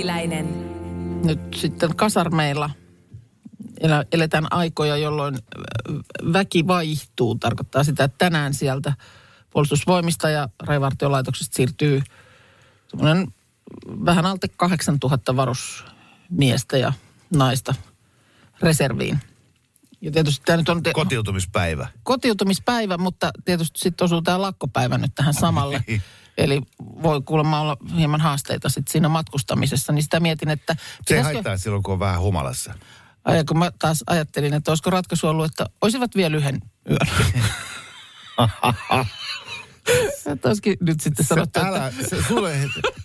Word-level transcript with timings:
Vehviläinen. 0.00 0.46
nyt 1.24 1.40
sitten 1.54 1.96
kasarmeilla 1.96 2.70
eletään 4.12 4.46
aikoja, 4.52 4.96
jolloin 4.96 5.34
ö, 5.34 5.92
väki 6.32 6.66
vaihtuu. 6.66 7.34
Tarkoittaa 7.34 7.84
sitä, 7.84 8.04
että 8.04 8.18
tänään 8.18 8.54
sieltä 8.54 8.92
puolustusvoimista 9.50 10.30
ja 10.30 10.48
raivartiolaitoksesta 10.62 11.56
siirtyy 11.56 12.02
semmoinen 12.88 13.26
vähän 14.04 14.26
alta 14.26 14.46
8000 14.56 15.36
varusmiestä 15.36 16.78
ja 16.78 16.92
naista 17.34 17.74
reserviin. 18.62 19.18
Ja 20.00 20.10
tietysti 20.10 20.42
tämä 20.46 20.56
nyt 20.56 20.68
on 20.68 20.82
te- 20.82 20.92
Kotiutumispäivä. 20.92 21.88
kotiutumispäivä, 22.02 22.98
mutta 22.98 23.30
tietysti 23.44 23.78
sitten 23.80 24.04
osuu 24.04 24.22
tämä 24.22 24.42
lakkopäivä 24.42 24.98
nyt 24.98 25.12
tähän 25.14 25.34
samalle. 25.34 25.84
Eli 26.38 26.60
voi 26.78 27.22
kuulemma 27.22 27.60
olla 27.60 27.76
hieman 27.96 28.20
haasteita 28.20 28.68
sitten 28.68 28.92
siinä 28.92 29.08
matkustamisessa. 29.08 29.92
Niin 29.92 30.02
sitä 30.02 30.20
mietin, 30.20 30.48
että... 30.50 30.74
Se 30.78 30.96
pitäisikö- 30.98 31.34
haittaa 31.34 31.56
silloin, 31.56 31.82
kun 31.82 31.92
on 31.92 32.00
vähän 32.00 32.20
humalassa. 32.20 32.74
Ai, 33.24 33.44
kun 33.44 33.58
mä 33.58 33.70
taas 33.78 34.04
ajattelin, 34.06 34.54
että 34.54 34.70
olisiko 34.70 34.90
ratkaisu 34.90 35.28
ollut, 35.28 35.44
että 35.46 35.66
olisivat 35.80 36.16
vielä 36.16 36.36
yhden 36.36 36.60
yön. 36.90 37.08
Että 40.26 40.48
olisikin 40.48 40.76
nyt 40.80 41.00
sitten 41.00 41.26
sanottu, 41.26 41.60
Sä, 41.60 41.66
että 41.66 41.78
älä, 41.78 41.92
se, 42.08 42.22
sulle, 42.28 42.56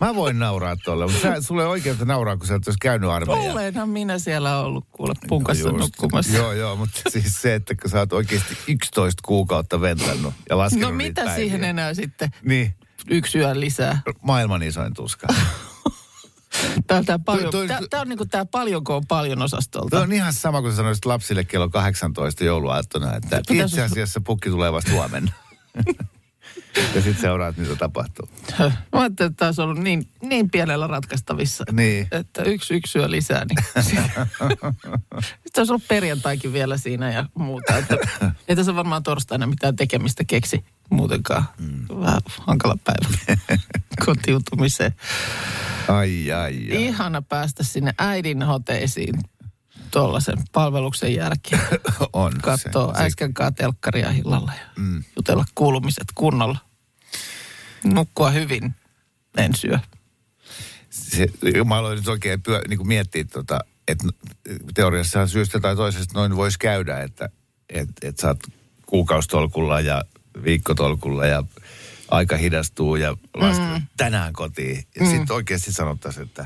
mä 0.01 0.15
voin 0.15 0.39
nauraa 0.39 0.75
tuolle, 0.75 1.05
mutta 1.05 1.21
sä, 1.21 1.41
sulle 1.41 1.65
oikeutta 1.65 2.05
nauraa, 2.05 2.37
kun 2.37 2.47
sä 2.47 2.55
et 2.55 2.67
olisi 2.67 2.77
käynyt 2.81 3.09
armeijaa. 3.09 3.53
olenhan 3.53 3.89
minä 3.89 4.19
siellä 4.19 4.59
ollut 4.59 4.85
kuule 4.91 5.13
punkassa 5.27 5.67
Just. 5.69 5.77
nukkumassa. 5.79 6.37
Joo, 6.37 6.53
joo, 6.53 6.75
mutta 6.75 7.01
siis 7.09 7.41
se, 7.41 7.55
että 7.55 7.75
kun 7.81 7.89
sä 7.91 7.99
oot 7.99 8.13
oikeasti 8.13 8.57
11 8.67 9.21
kuukautta 9.25 9.81
ventannut 9.81 10.33
ja 10.49 10.57
laskenut 10.57 10.89
No 10.91 10.97
mitä 10.97 11.23
päiviä. 11.25 11.35
siihen 11.35 11.63
enää 11.63 11.93
sitten 11.93 12.29
Niin, 12.43 12.75
yksi 13.09 13.37
yö 13.37 13.59
lisää? 13.59 14.01
maailman 14.21 14.63
isoin 14.63 14.93
tuska. 14.93 15.27
Tää, 16.87 17.03
tää, 17.03 17.19
paljon, 17.19 17.51
toi- 17.51 17.67
tää, 17.67 17.79
tää 17.89 18.01
on 18.01 18.09
niinku 18.09 18.25
tää 18.25 18.45
paljonko 18.45 18.95
on 18.95 19.07
paljon 19.07 19.41
osastolta. 19.41 19.89
Tuo 19.89 19.99
on 19.99 20.11
ihan 20.13 20.33
sama 20.33 20.61
kuin 20.61 20.71
sä 20.71 20.75
sanoisit 20.75 21.05
lapsille 21.05 21.43
kello 21.43 21.69
18 21.69 22.43
jouluaattona, 22.43 23.15
että 23.15 23.41
Pitäis- 23.47 23.69
itse 23.71 23.83
asiassa 23.83 24.21
pukki 24.21 24.49
tulee 24.49 24.73
vasta 24.73 24.91
huomenna. 24.91 25.31
ja 26.95 27.01
sitten 27.01 27.21
seuraat, 27.21 27.57
mitä 27.57 27.75
tapahtuu. 27.75 28.29
Mä 28.59 28.71
ajattelin, 28.91 29.29
että 29.29 29.37
tämä 29.37 29.47
olisi 29.47 29.61
ollut 29.61 29.77
niin, 29.77 30.07
niin 30.21 30.49
pienellä 30.49 30.87
ratkaistavissa. 30.87 31.63
Niin. 31.71 32.07
Että 32.11 32.43
yksi, 32.43 32.73
yksi 32.73 32.99
yö 32.99 33.11
lisää. 33.11 33.45
Niin 33.45 33.83
sitten 35.43 35.61
olisi 35.61 35.71
ollut 35.71 35.87
perjantaikin 35.87 36.53
vielä 36.53 36.77
siinä 36.77 37.11
ja 37.11 37.25
muuta. 37.35 37.77
Että, 37.77 37.95
ei 38.47 38.55
tässä 38.55 38.75
varmaan 38.75 39.03
torstaina 39.03 39.47
mitään 39.47 39.75
tekemistä 39.75 40.23
keksi 40.23 40.65
muutenkaan. 40.89 41.43
Mm. 41.59 41.99
Vähän 42.01 42.21
hankala 42.39 42.77
päivä 42.83 43.37
kotiutumiseen. 44.05 44.95
Ai, 45.87 46.31
ai, 46.31 46.53
ai. 46.71 46.85
Ihana 46.85 47.21
päästä 47.21 47.63
sinne 47.63 47.93
äidin 47.99 48.43
hoteisiin 48.43 49.15
tuollaisen 49.91 50.37
palveluksen 50.51 51.15
jälkeen. 51.15 51.61
on 52.13 52.33
Katsoo 52.41 52.93
se. 52.97 53.03
äsken 53.03 53.33
telkkaria 53.55 54.11
illalla 54.11 54.51
ja 54.59 54.65
mm. 54.77 55.03
jutella 55.15 55.45
kuulumiset 55.55 56.07
kunnolla. 56.15 56.57
Nukkua 57.83 58.29
hyvin, 58.29 58.75
en 59.37 59.55
syö. 59.55 59.79
se, 60.89 61.27
mä 61.65 61.77
aloin 61.77 61.95
nyt 61.95 62.07
oikein 62.07 62.41
pyö, 62.41 62.61
niin 62.67 62.77
kuin 62.77 62.87
miettiä, 62.87 63.25
tota, 63.25 63.59
että 63.87 64.07
teoriassa 64.73 65.27
syystä 65.27 65.59
tai 65.59 65.75
toisesta 65.75 66.19
noin 66.19 66.35
voisi 66.35 66.59
käydä, 66.59 66.99
että 66.99 67.29
et, 67.69 67.89
et 68.01 68.19
sä 68.19 68.27
oot 68.27 68.39
kuukausitolkulla 68.85 69.79
ja 69.79 70.03
viikkotolkulla 70.43 71.25
ja 71.25 71.43
aika 72.11 72.37
hidastuu 72.37 72.95
ja 72.95 73.17
laskee 73.33 73.79
mm. 73.79 73.87
tänään 73.97 74.33
kotiin. 74.33 74.83
Ja 74.95 75.01
mm. 75.05 75.11
sitten 75.11 75.35
oikeasti 75.35 75.71
sanottaisiin, 75.71 76.25
että 76.25 76.45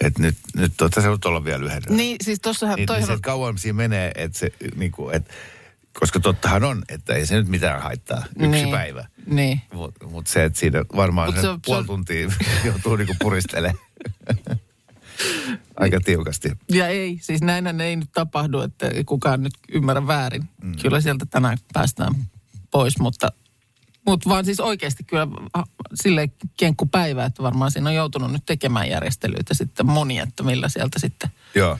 et 0.00 0.18
nyt, 0.18 0.36
nyt 0.56 0.72
tota, 0.76 1.00
se 1.00 1.08
olla 1.08 1.44
vielä 1.44 1.66
yhden. 1.66 1.82
Niin, 1.88 2.16
siis 2.20 2.40
tossahan 2.40 2.76
niin, 2.76 2.80
niin 2.80 2.86
toihan 2.86 3.06
se 3.06 3.12
on... 3.12 3.20
kauan 3.20 3.58
siinä 3.58 3.76
menee, 3.76 4.12
että 4.14 4.38
se, 4.38 4.52
niin 4.76 4.92
kuin, 4.92 5.14
et, 5.14 5.30
koska 6.00 6.20
tottahan 6.20 6.64
on, 6.64 6.82
että 6.88 7.14
ei 7.14 7.26
se 7.26 7.36
nyt 7.36 7.48
mitään 7.48 7.82
haittaa, 7.82 8.24
yksi 8.28 8.48
Niin, 8.48 8.70
päivä. 8.70 9.06
Niin. 9.26 9.60
Mutta 9.72 10.06
mut 10.06 10.26
se, 10.26 10.44
että 10.44 10.58
siinä 10.58 10.84
varmaan 10.96 11.28
Mut 11.28 11.36
se, 11.36 11.40
se 11.40 11.48
puoli 11.66 11.82
se 11.82 11.86
tuntia 11.86 12.28
joutuu 12.64 12.96
niinku 12.96 13.14
puristelemaan. 13.20 13.78
Aika 15.76 16.00
tiukasti. 16.04 16.52
Ja 16.70 16.88
ei, 16.88 17.18
siis 17.22 17.40
näinhän 17.40 17.80
ei 17.80 17.96
nyt 17.96 18.08
tapahdu, 18.12 18.60
että 18.60 18.90
kukaan 19.06 19.42
nyt 19.42 19.52
ymmärrä 19.72 20.06
väärin. 20.06 20.48
Mm. 20.62 20.76
Kyllä 20.82 21.00
sieltä 21.00 21.26
tänään 21.26 21.58
päästään 21.72 22.14
pois, 22.70 22.98
mutta, 22.98 23.32
mutta 24.08 24.28
vaan 24.28 24.44
siis 24.44 24.60
oikeasti 24.60 25.04
kyllä 25.04 25.28
sille 25.94 26.30
kenkkupäivä, 26.56 27.24
että 27.24 27.42
varmaan 27.42 27.70
siinä 27.70 27.88
on 27.90 27.96
joutunut 27.96 28.32
nyt 28.32 28.42
tekemään 28.46 28.88
järjestelyitä 28.90 29.54
sitten 29.54 29.86
moni, 29.86 30.18
että 30.18 30.42
millä 30.42 30.68
sieltä 30.68 30.98
sitten, 30.98 31.30
Joo. 31.54 31.78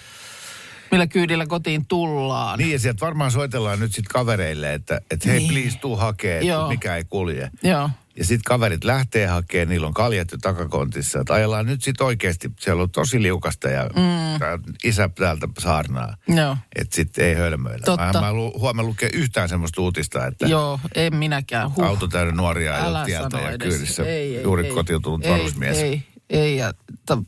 millä 0.90 1.06
kyydillä 1.06 1.46
kotiin 1.46 1.86
tullaan. 1.86 2.58
Niin 2.58 2.72
ja 2.72 2.78
sieltä 2.78 3.00
varmaan 3.00 3.30
soitellaan 3.30 3.80
nyt 3.80 3.94
sitten 3.94 4.12
kavereille, 4.12 4.74
että, 4.74 5.00
että 5.10 5.28
hei 5.28 5.38
Niin. 5.38 5.50
please 5.50 5.78
tuu 5.78 5.96
hakee, 5.96 6.42
mikä 6.68 6.96
ei 6.96 7.04
kulje. 7.04 7.50
Joo, 7.62 7.90
Ja 8.18 8.24
sitten 8.24 8.44
kaverit 8.44 8.84
lähtee 8.84 9.26
hakemaan, 9.26 9.68
niillä 9.68 9.86
on 9.86 9.94
kaljat 9.94 10.30
jo 10.32 10.38
takakontissa. 10.42 11.20
Että 11.20 11.34
ajellaan 11.34 11.66
nyt 11.66 11.82
sitten 11.82 12.06
oikeasti, 12.06 12.50
siellä 12.60 12.82
on 12.82 12.90
tosi 12.90 13.22
liukasta 13.22 13.68
ja 13.68 13.82
mm. 13.84 14.38
tää 14.38 14.58
isä 14.84 15.08
täältä 15.08 15.48
saarnaa. 15.58 16.16
joo. 16.28 16.56
Että 16.76 16.96
sitten 16.96 17.24
ei 17.24 17.34
hölmöillä. 17.34 17.84
Totta. 17.84 18.12
Mä, 18.12 18.20
mä 18.20 18.32
lu, 18.32 18.52
huomenna 18.60 18.88
lukea 18.88 19.08
yhtään 19.12 19.48
semmoista 19.48 19.82
uutista, 19.82 20.26
että 20.26 20.46
Joo, 20.46 20.80
en 20.94 21.16
minäkään. 21.16 21.74
Huh. 21.76 21.84
auto 21.84 22.06
täynnä 22.08 22.32
nuoria 22.34 22.74
Älä 22.74 22.98
ajot 22.98 23.06
tieltä 23.06 23.38
ja 23.38 23.50
edes. 23.50 23.68
kyydissä 23.68 24.02
Ei, 24.04 24.36
ei, 24.36 24.42
juuri 24.42 24.66
ei. 24.66 24.74
kotiutunut 24.74 25.24
ei, 25.24 25.32
varusmies. 25.32 25.78
Ei, 25.78 26.02
ei. 26.30 26.56
Ja, 26.56 26.72
ta, 27.06 27.18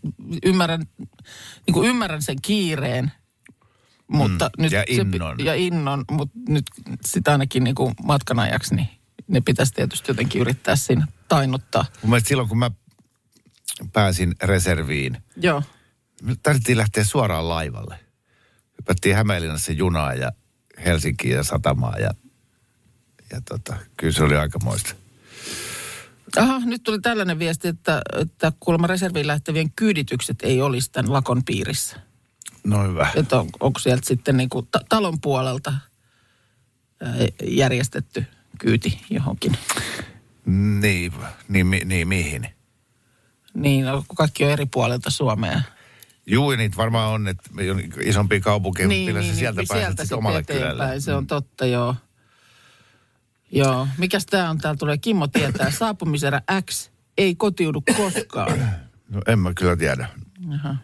ymmärrän, 0.45 0.85
niin 1.67 1.73
kuin 1.75 1.89
ymmärrän 1.89 2.23
sen 2.23 2.37
kiireen, 2.43 3.13
mutta 4.09 4.51
Mm, 4.59 4.63
nyt... 4.63 4.73
ja 4.73 4.85
Se, 4.87 4.95
innon. 5.03 5.37
pi- 5.37 5.45
ja 5.45 5.55
innon, 5.55 6.05
mutta 6.11 6.39
nyt 6.49 6.65
sitä 7.05 7.33
ainakin 7.33 7.65
niin 7.65 7.75
kuin 7.75 7.95
matkan 8.05 8.39
ajaksi, 8.39 8.75
niin 8.75 8.89
ne 9.31 9.41
pitäisi 9.41 9.75
tietysti 9.75 10.11
jotenkin 10.11 10.41
yrittää 10.41 10.77
siinä 10.77 11.07
tainnuttaa. 11.29 11.85
Mun 12.03 12.11
mielestä 12.11 12.29
silloin, 12.29 12.49
kun 12.49 12.59
mä 12.59 12.71
pääsin 13.93 14.35
reserviin, 14.43 15.19
Joo. 15.37 15.63
tarvittiin 16.43 16.79
lähteä 16.79 17.05
suoraan 17.05 17.49
laivalle. 17.49 17.99
Hypättiin 18.79 19.17
Hämeenlinnassa 19.17 19.73
junaa 19.73 20.15
ja 20.15 20.33
Helsinkiin 20.85 21.35
ja 21.35 21.43
satamaan 21.43 22.01
ja, 22.01 22.11
ja 23.31 23.41
tota, 23.41 23.77
kyllä 23.97 24.13
se 24.13 24.25
oli 24.25 24.37
aikamoista. 24.37 24.95
Aha, 26.37 26.61
nyt 26.65 26.83
tuli 26.83 27.01
tällainen 27.01 27.39
viesti, 27.39 27.69
että, 27.69 28.03
että 28.21 28.53
kuulemma 28.61 28.87
reserviin 28.87 29.27
lähtevien 29.27 29.73
kyyditykset 29.73 30.37
ei 30.43 30.63
olisi 30.63 30.93
tämän 30.93 31.13
lakon 31.13 31.45
piirissä. 31.45 31.97
No 32.65 32.89
hyvä. 32.89 33.09
Että 33.15 33.41
on, 33.41 33.49
onko 33.61 33.79
sieltä 33.79 34.07
sitten 34.07 34.37
niin 34.37 34.49
kuin 34.49 34.69
ta- 34.71 34.85
talon 34.89 35.21
puolelta 35.21 35.73
järjestetty 37.47 38.25
kyyti 38.61 39.01
johonkin. 39.11 39.53
Niin, 40.81 41.13
niin, 41.49 41.71
niin 41.85 42.09
mihin? 42.09 42.49
Niin, 43.55 43.85
no, 43.85 44.05
kun 44.09 44.17
kaikki 44.17 44.45
on 44.45 44.51
eri 44.51 44.67
puolilta 44.67 45.11
Suomea. 45.11 45.63
Juu, 46.27 46.51
niitä 46.51 46.77
varmaan 46.77 47.13
on, 47.13 47.29
että 47.29 47.51
on 47.71 47.83
isompia 48.05 48.41
kaupunkeja, 48.41 48.89
mutta 48.89 49.05
millä 49.05 49.23
sä 49.23 49.35
sieltä 49.35 49.63
pääset 49.69 49.87
sieltä 49.87 50.03
sitten 50.03 50.19
omalle 50.19 50.39
eteenpäin. 50.39 50.73
kylälle. 50.73 51.01
Se 51.01 51.15
on 51.15 51.27
totta, 51.27 51.67
joo. 51.67 51.95
Joo. 53.53 53.89
Mikäs 53.99 54.27
tää 54.27 54.51
on? 54.51 54.59
Täällä 54.59 54.79
tulee 54.79 54.99
Kimmo 54.99 55.27
tietää. 55.27 55.71
Saapumiserä 55.79 56.41
X 56.71 56.91
ei 57.19 57.35
kotiudu 57.35 57.83
koskaan. 57.97 58.59
No 59.09 59.23
en 59.27 59.39
mä 59.39 59.53
kyllä 59.55 59.77
tiedä. 59.77 60.09
Aha. 60.55 60.77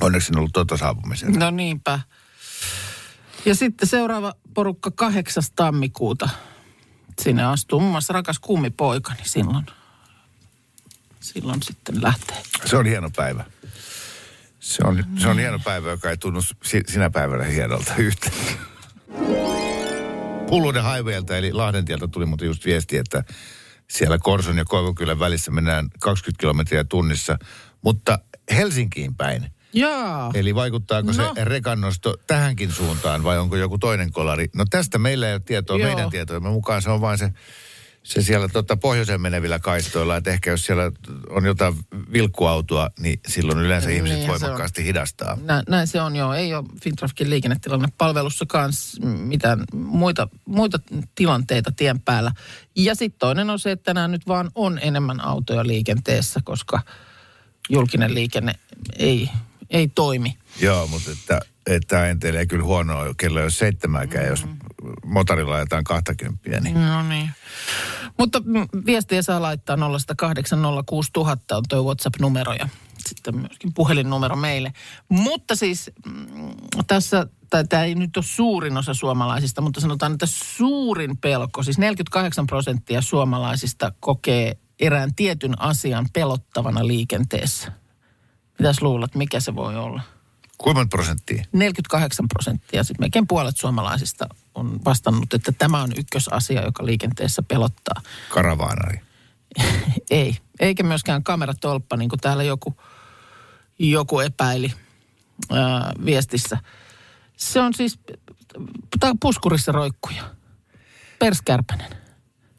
Onneksi 0.00 0.32
en 0.32 0.38
ollut 0.38 0.52
tuota 0.52 0.76
saapumisen. 0.76 1.32
No 1.32 1.50
niinpä. 1.50 2.00
Ja 3.44 3.54
sitten 3.54 3.88
seuraava 3.88 4.34
porukka 4.54 4.90
8. 4.90 5.42
tammikuuta. 5.56 6.28
Sinne 7.22 7.44
astuu 7.44 7.80
muun 7.80 7.90
muassa 7.92 8.12
rakas 8.12 8.38
kummipoikani 8.38 9.20
silloin. 9.24 9.66
Silloin 11.20 11.62
sitten 11.62 12.02
lähtee. 12.02 12.42
Se 12.64 12.76
on 12.76 12.86
hieno 12.86 13.10
päivä. 13.16 13.44
Se 14.60 14.82
on, 14.84 15.04
se 15.18 15.28
on 15.28 15.38
hieno 15.38 15.58
päivä, 15.58 15.90
joka 15.90 16.10
ei 16.10 16.16
tunnu 16.16 16.42
si- 16.42 16.82
sinä 16.88 17.10
päivänä 17.10 17.44
hienolta 17.44 17.94
yhtään. 17.98 18.34
Pulluuden 20.48 20.84
highwaylta 20.84 21.36
eli 21.36 21.52
Lahdentieltä 21.52 22.08
tuli 22.08 22.26
muuten 22.26 22.46
just 22.46 22.64
viesti, 22.64 22.96
että 22.96 23.24
siellä 23.88 24.18
Korson 24.18 24.58
ja 24.58 24.64
Koivukylän 24.64 25.18
välissä 25.18 25.50
mennään 25.50 25.88
20 26.00 26.40
kilometriä 26.40 26.84
tunnissa, 26.84 27.38
mutta 27.82 28.18
Helsinkiin 28.50 29.14
päin. 29.14 29.52
Jaa. 29.72 30.30
Eli 30.34 30.54
vaikuttaako 30.54 31.12
No. 31.12 31.34
se 31.34 31.44
rekannosto 31.44 32.16
tähänkin 32.26 32.72
suuntaan 32.72 33.24
vai 33.24 33.38
onko 33.38 33.56
joku 33.56 33.78
toinen 33.78 34.12
kolari? 34.12 34.48
No 34.54 34.64
tästä 34.70 34.98
meillä 34.98 35.28
ei 35.28 35.34
ole 35.34 35.40
tietoa, 35.44 35.78
Joo. 35.78 35.88
meidän 35.88 36.10
tietojemme 36.10 36.48
mukaan 36.50 36.82
se 36.82 36.90
on 36.90 37.00
vain 37.00 37.18
se, 37.18 37.32
se 38.02 38.22
siellä 38.22 38.48
tota 38.48 38.76
pohjoiseen 38.76 39.20
menevillä 39.20 39.58
kaistoilla. 39.58 40.16
Että 40.16 40.30
ehkä 40.30 40.50
jos 40.50 40.64
siellä 40.66 40.92
on 41.30 41.44
jotain 41.44 41.74
vilkkuautoa, 42.12 42.90
niin 43.00 43.20
silloin 43.28 43.58
yleensä 43.58 43.88
Niin, 43.88 43.96
ihmiset 43.96 44.28
voimakkaasti 44.28 44.84
hidastaa. 44.84 45.38
Nä, 45.42 45.62
näin 45.68 45.86
se 45.86 46.00
on 46.00 46.16
joo. 46.16 46.34
Ei 46.34 46.54
ole 46.54 46.64
Fintrafkin 46.82 47.30
liikennetilanne 47.30 47.88
palvelussa 47.98 48.44
kanssa 48.48 49.06
mitään 49.06 49.64
muita, 49.74 50.28
muita 50.44 50.78
tilanteita 51.14 51.72
tien 51.76 52.00
päällä. 52.00 52.32
Ja 52.76 52.94
sitten 52.94 53.18
toinen 53.18 53.50
on 53.50 53.58
se, 53.58 53.70
että 53.70 53.84
tänään 53.84 54.10
nyt 54.10 54.26
vaan 54.28 54.50
on 54.54 54.78
enemmän 54.82 55.20
autoja 55.24 55.66
liikenteessä, 55.66 56.40
koska 56.44 56.80
julkinen 57.70 58.14
liikenne 58.14 58.52
ei, 58.98 59.30
ei 59.70 59.88
toimi. 59.88 60.36
Joo, 60.60 60.86
mutta 60.86 61.10
että, 61.10 61.40
että 61.66 62.06
entelee 62.06 62.46
kyllä 62.46 62.64
huonoa, 62.64 63.14
kello 63.16 63.38
ei 63.38 63.44
ole 63.44 63.50
seitsemääkään, 63.50 64.26
jos 64.26 64.46
motorilla 65.04 65.54
ajetaan 65.56 65.84
20, 65.84 66.60
niin 66.60 66.74
No 66.74 67.02
niin. 67.02 67.30
Mutta 68.18 68.40
mm, 68.44 68.68
viestiä 68.86 69.22
saa 69.22 69.42
laittaa 69.42 69.76
0806000 69.76 69.80
on 71.52 71.62
tuo 71.68 71.82
WhatsApp-numero 71.82 72.52
ja 72.52 72.68
sitten 73.08 73.36
myöskin 73.36 73.74
puhelinnumero 73.74 74.36
meille. 74.36 74.72
Mutta 75.08 75.56
siis 75.56 75.90
mm, 76.06 76.50
tässä, 76.86 77.26
tämä 77.68 77.84
ei 77.84 77.94
nyt 77.94 78.16
ole 78.16 78.24
suurin 78.24 78.76
osa 78.76 78.94
suomalaisista, 78.94 79.60
mutta 79.60 79.80
sanotaan, 79.80 80.12
että 80.12 80.26
suurin 80.26 81.16
pelko, 81.16 81.62
siis 81.62 81.78
48 81.78 82.46
prosenttia 82.46 83.02
suomalaisista 83.02 83.92
kokee 84.00 84.56
erään 84.80 85.14
tietyn 85.14 85.60
asian 85.60 86.06
pelottavana 86.12 86.86
liikenteessä. 86.86 87.79
Mitäs 88.60 88.82
luulet, 88.82 89.14
mikä 89.14 89.40
se 89.40 89.54
voi 89.54 89.76
olla? 89.76 90.02
kuinka 90.58 90.86
prosenttia? 90.90 91.44
48 91.52 92.28
prosenttia, 92.28 92.84
sitten 92.84 93.02
melkein 93.04 93.26
puolet 93.26 93.56
suomalaisista 93.56 94.28
on 94.54 94.84
vastannut, 94.84 95.34
että 95.34 95.52
tämä 95.52 95.82
on 95.82 95.92
ykkösasia, 95.96 96.64
joka 96.64 96.86
liikenteessä 96.86 97.42
pelottaa. 97.42 98.02
Karavaanari. 98.28 99.00
Ei, 100.10 100.36
eikä 100.60 100.82
myöskään 100.82 101.24
kameratolppa, 101.24 101.96
niin 101.96 102.08
kuin 102.08 102.20
täällä 102.20 102.42
joku, 102.42 102.76
joku 103.78 104.20
epäili 104.20 104.72
ää, 105.50 105.92
viestissä. 106.04 106.58
Se 107.36 107.60
on 107.60 107.74
siis 107.74 107.98
on 109.02 109.18
puskurissa 109.18 109.72
roikkuja. 109.72 110.22
Perskärpänen. 111.18 111.90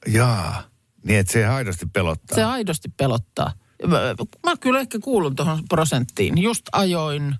Jaa, 0.07 0.63
niin 1.03 1.19
että 1.19 1.33
se 1.33 1.45
aidosti 1.45 1.85
pelottaa. 1.85 2.35
Se 2.35 2.43
aidosti 2.43 2.89
pelottaa. 2.97 3.53
Mä, 3.87 4.57
kyllä 4.59 4.79
ehkä 4.79 4.99
kuulun 4.99 5.35
tuohon 5.35 5.67
prosenttiin. 5.69 6.41
Just 6.41 6.65
ajoin 6.71 7.35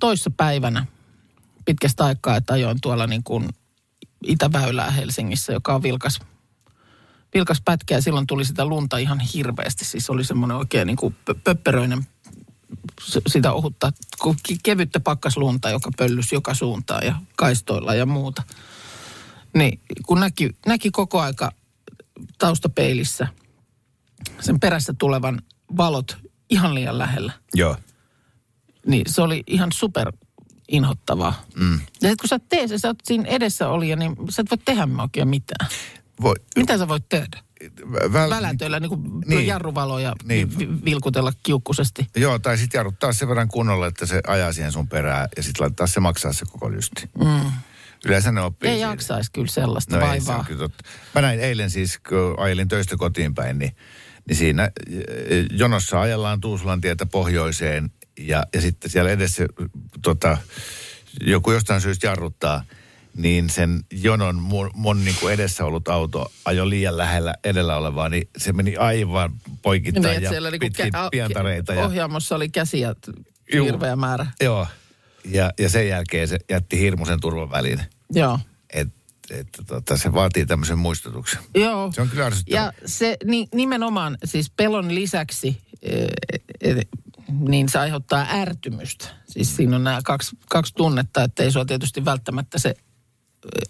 toissa 0.00 0.30
päivänä 0.36 0.86
pitkästä 1.64 2.04
aikaa, 2.04 2.36
että 2.36 2.52
ajoin 2.52 2.80
tuolla 2.80 3.06
niin 3.06 3.22
kuin 3.22 3.48
Itäväylää 4.26 4.90
Helsingissä, 4.90 5.52
joka 5.52 5.74
on 5.74 5.82
vilkas, 5.82 6.20
vilkas 7.34 7.62
pätkä. 7.64 7.94
Ja 7.94 8.02
silloin 8.02 8.26
tuli 8.26 8.44
sitä 8.44 8.64
lunta 8.66 8.98
ihan 8.98 9.20
hirveästi. 9.20 9.84
Siis 9.84 10.10
oli 10.10 10.24
semmoinen 10.24 10.56
oikein 10.56 10.86
niin 10.86 10.96
kuin 10.96 11.16
pö- 11.30 11.38
pöppöröinen 11.44 12.06
s- 13.02 13.18
sitä 13.26 13.52
ohutta, 13.52 13.92
kevyttä 14.62 15.00
pakkaslunta, 15.00 15.70
joka 15.70 15.90
pöllys 15.98 16.32
joka 16.32 16.54
suuntaan 16.54 17.06
ja 17.06 17.16
kaistoilla 17.36 17.94
ja 17.94 18.06
muuta. 18.06 18.42
Niin 19.54 19.80
kun 20.06 20.20
näki, 20.20 20.50
näki 20.66 20.90
koko 20.90 21.20
aika 21.20 21.52
taustapeilissä 22.38 23.28
sen 24.40 24.60
perässä 24.60 24.94
tulevan 24.98 25.42
valot 25.76 26.16
ihan 26.50 26.74
liian 26.74 26.98
lähellä, 26.98 27.32
Joo. 27.54 27.76
niin 28.86 29.02
se 29.06 29.22
oli 29.22 29.42
ihan 29.46 29.72
super 29.72 30.12
inhottavaa. 30.68 31.42
Mm. 31.56 31.72
Ja 31.72 31.78
sitten 31.80 32.16
kun 32.20 32.28
sä 32.28 32.38
teet 32.48 32.68
se, 32.68 32.78
sä 32.78 32.88
oot 32.88 32.98
siinä 33.04 33.24
edessä 33.28 33.68
oli, 33.68 33.96
niin 33.96 34.16
sä 34.30 34.42
et 34.42 34.50
voi 34.50 34.58
tehdä 34.58 34.88
oikein 35.02 35.28
mitään. 35.28 35.70
Voi, 36.22 36.34
Mitä 36.56 36.78
sä 36.78 36.88
voit 36.88 37.08
tehdä? 37.08 37.38
väl, 38.12 38.30
Välätöillä 38.30 38.80
niin 38.80 38.88
kuin 38.88 39.00
Niin. 39.26 39.46
jarruvaloja 39.46 40.12
Niin. 40.24 40.58
vi- 40.58 40.68
vilkutella 40.84 41.32
kiukkusesti. 41.42 42.06
Joo, 42.16 42.38
tai 42.38 42.58
sitten 42.58 42.78
jarruttaa 42.78 43.12
sen 43.12 43.28
verran 43.28 43.48
kunnolla, 43.48 43.86
että 43.86 44.06
se 44.06 44.20
ajaa 44.26 44.52
siihen 44.52 44.72
sun 44.72 44.88
perään 44.88 45.28
ja 45.36 45.42
sitten 45.42 45.64
laittaa 45.64 45.86
se 45.86 46.00
maksaa 46.00 46.32
se 46.32 46.44
koko 46.52 46.70
lysti. 46.72 47.10
Mm. 47.18 47.52
Yleensä 48.04 48.32
ne 48.32 48.40
oppii 48.40 48.70
Ei 48.70 48.80
jaksaisi 48.80 49.30
kyllä 49.32 49.46
sellaista 49.48 49.96
No 49.98 50.06
no 50.06 50.12
ei, 50.12 50.20
se 50.20 50.22
on 50.22 50.26
vaivaa. 50.28 50.44
kyllä 50.44 50.58
totta. 50.58 50.84
Mä 51.14 51.20
näin 51.20 51.40
eilen 51.40 51.70
siis, 51.70 51.98
kun 52.08 52.34
ajelin 52.38 52.68
töistä 52.68 52.96
kotiin 52.96 53.34
päin, 53.34 53.58
niin, 53.58 53.76
niin 54.28 54.36
siinä 54.36 54.70
eh, 54.90 55.46
jonossa 55.50 56.00
ajellaan 56.00 56.40
Tuusulan 56.40 56.80
tietä 56.80 57.06
pohjoiseen 57.06 57.90
ja, 58.18 58.44
ja 58.54 58.60
sitten 58.60 58.90
siellä 58.90 59.10
edessä 59.10 59.46
tota, 60.02 60.38
joku 61.20 61.52
jostain 61.52 61.80
syystä 61.80 62.06
jarruttaa, 62.06 62.64
niin 63.16 63.50
sen 63.50 63.80
jonon 63.90 64.34
mun, 64.36 64.70
mun 64.74 65.04
niin 65.04 65.16
kuin 65.20 65.34
edessä 65.34 65.64
ollut 65.64 65.88
auto 65.88 66.32
ajoi 66.44 66.70
liian 66.70 66.96
lähellä 66.96 67.34
edellä 67.44 67.76
olevaa, 67.76 68.08
niin 68.08 68.28
se 68.38 68.52
meni 68.52 68.76
aivan 68.76 69.32
poikittain 69.62 70.14
Niin, 70.14 70.22
ja 70.22 70.30
siellä 70.30 70.50
niinku 70.50 70.66
pitkin 70.66 70.86
kä- 70.86 71.08
pientareita. 71.10 71.74
Ja, 71.74 71.84
Ohjaamossa 71.86 72.36
oli 72.36 72.48
käsiä 72.48 72.94
Juu. 73.54 73.66
hirveä 73.66 73.96
määrä. 73.96 74.26
joo, 74.40 74.66
ja, 75.24 75.50
ja 75.58 75.68
sen 75.68 75.88
jälkeen 75.88 76.28
se 76.28 76.38
jätti 76.50 76.78
hirmuisen 76.78 77.20
turvan 77.20 77.50
väliin. 77.50 77.80
Joo. 78.10 78.38
Että 79.30 79.60
et, 79.60 79.66
tota, 79.66 79.96
se 79.96 80.12
vaatii 80.12 80.46
tämmöisen 80.46 80.78
muistutuksen. 80.78 81.40
Joo. 81.54 81.92
Se 81.92 82.02
on 82.02 82.08
kyllä 82.08 82.26
ärsyttävää. 82.26 82.64
Ja 82.64 82.72
se 82.86 83.16
ni, 83.24 83.48
nimenomaan 83.54 84.18
siis 84.24 84.50
pelon 84.50 84.94
lisäksi, 84.94 85.62
eh, 85.82 86.08
eh, 86.60 86.86
niin 87.28 87.68
se 87.68 87.78
aiheuttaa 87.78 88.26
ärtymystä. 88.30 89.08
Siis 89.28 89.56
siinä 89.56 89.76
on 89.76 89.84
nämä 89.84 90.00
kaksi, 90.04 90.36
kaksi 90.48 90.74
tunnetta, 90.74 91.22
että 91.24 91.42
ei 91.42 91.52
sua 91.52 91.64
tietysti 91.64 92.04
välttämättä 92.04 92.58
se 92.58 92.68
eh, 92.68 92.76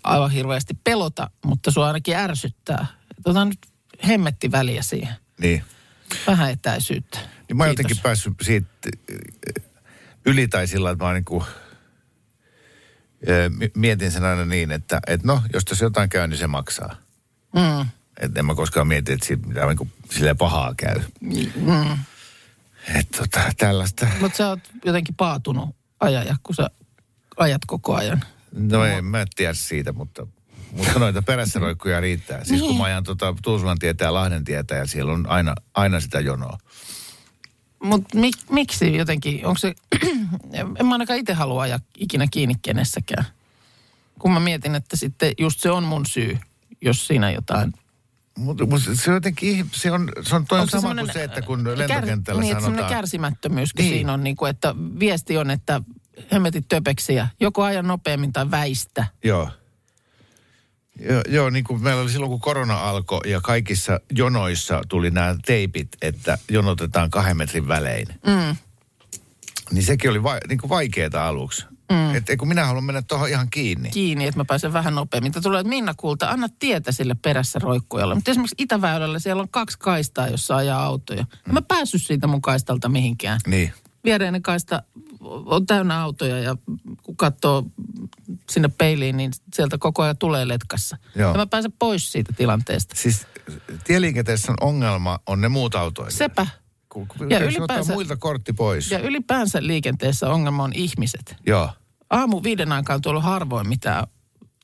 aivan 0.03 0.31
hirveästi 0.31 0.75
pelota, 0.85 1.31
mutta 1.45 1.71
sua 1.71 1.87
ainakin 1.87 2.17
ärsyttää. 2.17 2.87
Otan 3.25 3.49
nyt 3.49 3.59
hemmetti 4.07 4.53
väliä 4.53 4.83
siihen. 4.83 5.15
Niin. 5.41 5.65
Vähän 6.27 6.51
etäisyyttä. 6.51 7.19
Niin 7.49 7.57
mä 7.57 7.63
oon 7.63 7.71
jotenkin 7.71 7.99
päässyt 8.03 8.33
siitä 8.43 8.69
yli 10.27 10.49
tai 10.49 10.67
sillä, 10.67 10.91
että 10.91 11.05
mä 11.05 11.09
oon 11.09 11.17
äh, 11.17 11.25
mi- 11.25 11.72
mietin 13.75 14.11
sen 14.13 14.25
aina 14.25 14.45
niin, 14.45 14.73
että 14.73 15.01
et 15.07 15.25
no, 15.25 15.43
jos 15.53 15.65
tässä 15.65 15.85
jotain 15.85 16.09
käy, 16.09 16.29
niin 16.29 16.39
se 16.39 16.47
maksaa. 16.47 16.97
Mm. 17.55 17.87
Että 18.21 18.41
en 18.41 18.47
mä 18.47 18.55
koskaan 18.55 18.87
mieti, 18.87 19.13
että 19.13 19.27
siitä 19.27 19.47
mitään 19.47 19.77
silleen 20.11 20.37
pahaa 20.37 20.75
käy. 20.77 21.01
Mm. 21.21 21.99
Että 22.95 23.19
tota, 23.19 23.41
tällaista. 23.59 24.07
Mutta 24.21 24.37
sä 24.37 24.49
oot 24.49 24.61
jotenkin 24.85 25.15
paatunut 25.15 25.77
ajaja, 26.01 26.37
kun 26.43 26.55
sä 26.55 26.71
ajat 27.37 27.63
koko 27.67 27.95
ajan. 27.95 28.25
No 28.53 28.85
en 28.85 29.05
mä 29.05 29.25
tiedä 29.37 29.55
siitä, 29.55 29.93
mutta, 29.93 30.27
mutta 30.73 30.99
noita 30.99 31.23
perässä 31.23 31.59
roikkuja 31.59 32.01
riittää. 32.01 32.45
Siis 32.45 32.61
kun 32.61 32.77
mä 32.77 32.85
ajan 32.85 33.05
tota 33.05 33.35
Tuusulan 33.43 33.79
tietä 33.79 34.05
ja 34.05 34.15
Lahden 34.15 34.45
tietä 34.45 34.75
ja 34.75 34.87
siellä 34.87 35.13
on 35.13 35.27
aina, 35.29 35.55
aina 35.75 36.01
sitä 36.01 36.21
jonoa. 36.21 36.59
Mutta 37.83 38.19
mik, 38.19 38.35
miksi 38.51 38.97
jotenkin, 38.97 39.47
onko 39.47 39.59
se, 39.59 39.75
en 40.53 40.87
mä 40.87 40.95
ainakaan 40.95 41.19
itse 41.19 41.33
halua 41.33 41.63
ajaa 41.63 41.81
ikinä 41.97 42.27
kiinni 42.31 42.55
kenessäkään. 42.63 43.25
Kun 44.19 44.33
mä 44.33 44.41
mietin, 44.41 44.75
että 44.75 44.97
sitten 44.97 45.33
just 45.39 45.61
se 45.61 45.71
on 45.71 45.85
mun 45.85 46.07
syy, 46.07 46.39
jos 46.81 47.07
siinä 47.07 47.31
jotain. 47.31 47.73
Mutta 48.39 48.67
mut 48.67 48.83
se 48.95 49.11
on 49.11 49.15
jotenkin, 49.15 49.71
se 49.73 49.93
on, 49.93 50.13
se 50.23 50.35
on, 50.35 50.47
toi 50.47 50.59
on 50.59 50.63
Onko 50.63 50.81
sama 50.81 50.95
kuin 50.95 51.13
se, 51.13 51.25
että 51.25 51.43
kun 51.43 51.65
lentokentällä 51.79 52.41
niin, 52.41 52.53
että 52.53 52.63
semmoinen 52.63 52.63
sanotaan... 52.63 52.91
kärsimättömyys, 52.91 53.73
kun 53.73 53.85
Niin. 53.85 53.95
siinä 53.95 54.13
on 54.13 54.25
niin 54.25 54.37
kuin, 54.37 54.51
että 54.51 54.75
viesti 54.99 55.39
on, 55.39 55.51
että 55.51 55.83
hemmetit 56.33 56.69
töpeksiä, 56.69 57.29
joko 57.41 57.63
aja 57.63 57.83
nopeammin 57.83 58.33
tai 58.33 58.51
väistä. 58.51 59.07
Joo. 59.25 59.49
Joo, 61.01 61.23
joo, 61.29 61.51
niin 61.51 61.65
kuin 61.65 61.83
meillä 61.83 62.03
oli 62.03 62.11
silloin, 62.11 62.31
kun 62.31 62.41
korona 62.41 62.75
alkoi 62.75 63.21
ja 63.31 63.41
kaikissa 63.41 64.01
jonoissa 64.11 64.83
tuli 64.89 65.11
nämä 65.11 65.37
teipit, 65.47 65.89
että 66.03 66.39
jonotetaan 66.51 67.11
kahden 67.11 67.37
metrin 67.37 67.69
välein. 67.69 68.07
Mm. 68.09 68.57
Niin 69.71 69.85
sekin 69.85 70.11
oli 70.11 70.23
va- 70.23 70.41
niin 70.49 70.59
kuin 70.59 70.69
vaikeaa 70.69 71.29
aluksi. 71.29 71.67
Mm. 71.93 72.15
Että 72.15 72.37
kun 72.37 72.49
minä 72.49 72.65
haluan 72.67 72.85
mennä 72.85 73.03
tuohon 73.03 73.29
ihan 73.29 73.51
kiinni. 73.51 73.91
kiinni, 73.91 74.27
että 74.27 74.41
mä 74.41 74.45
pääsen 74.45 74.73
vähän 74.73 74.95
nopeammin. 74.95 75.33
Tämä 75.33 75.43
tulee, 75.43 75.61
että 75.61 75.69
Minna 75.69 75.95
Kulta, 75.97 76.31
anna 76.31 76.49
tietä 76.59 76.93
sille 76.93 77.17
perässä 77.23 77.59
roikkujalle. 77.59 78.15
Mutta 78.15 78.31
esimerkiksi 78.31 78.55
Itäväylällä 78.59 79.19
siellä 79.19 79.43
on 79.43 79.49
kaksi 79.49 79.79
kaistaa, 79.79 80.29
jossa 80.29 80.57
ajaa 80.57 80.85
autoja. 80.85 81.25
En 81.49 81.55
mä 81.55 81.63
päässyt 81.63 82.03
siitä 82.03 82.27
mun 82.27 82.43
kaistalta 82.43 82.89
mihinkään. 82.89 83.41
Niin. 83.47 83.73
Viereinen 84.05 84.43
kaista 84.43 84.83
on 85.21 85.67
täynnä 85.67 86.01
autoja 86.03 86.39
ja 86.39 86.57
kun 87.03 87.17
katsoo 87.17 87.65
sinne 88.51 88.69
peiliin, 88.79 89.17
niin 89.17 89.33
sieltä 89.55 89.79
koko 89.79 90.03
ajan 90.03 90.19
tulee 90.19 90.49
letkassa. 90.49 90.97
Joo. 91.17 91.31
Ja 91.31 91.37
mä 91.37 91.47
pääsen 91.47 91.73
pois 91.79 92.13
siitä 92.13 92.33
tilanteesta. 92.37 92.95
Siis 92.97 93.27
tieliikenteessä 93.85 94.53
on 94.53 94.69
ongelma, 94.69 95.19
on 95.27 95.41
ne 95.41 95.49
muut 95.49 95.75
autoilijat. 95.75 96.19
Sepä. 96.19 96.47
Kun, 96.89 97.09
kun 97.09 97.31
Ja 97.31 97.39
ylipäänsä- 97.39 97.93
muilta 97.93 98.17
kortti 98.17 98.53
pois. 98.53 98.91
Ja 98.91 98.99
ylipäänsä 98.99 99.59
liikenteessä 99.67 100.31
ongelma 100.31 100.65
on 100.65 100.73
ihmiset. 100.75 101.37
Joo. 101.47 101.71
Aamu 102.11 102.43
viiden 102.43 102.73
aikaan 102.73 103.01
tuolla 103.01 103.21
harvoin 103.21 103.69
mitään 103.69 104.07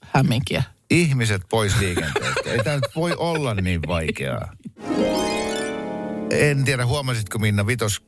hämminkiä 0.03 0.63
ihmiset 0.91 1.43
pois 1.51 1.79
liikenteestä. 1.79 2.41
Ei 2.51 2.59
tämä 2.65 2.77
nyt 2.77 2.97
voi 2.97 3.15
olla 3.19 3.55
niin 3.55 3.81
vaikeaa. 3.87 4.53
En 6.31 6.65
tiedä, 6.65 6.87
huomasitko 6.87 7.39
Minna 7.39 7.67
Vitos 7.67 8.03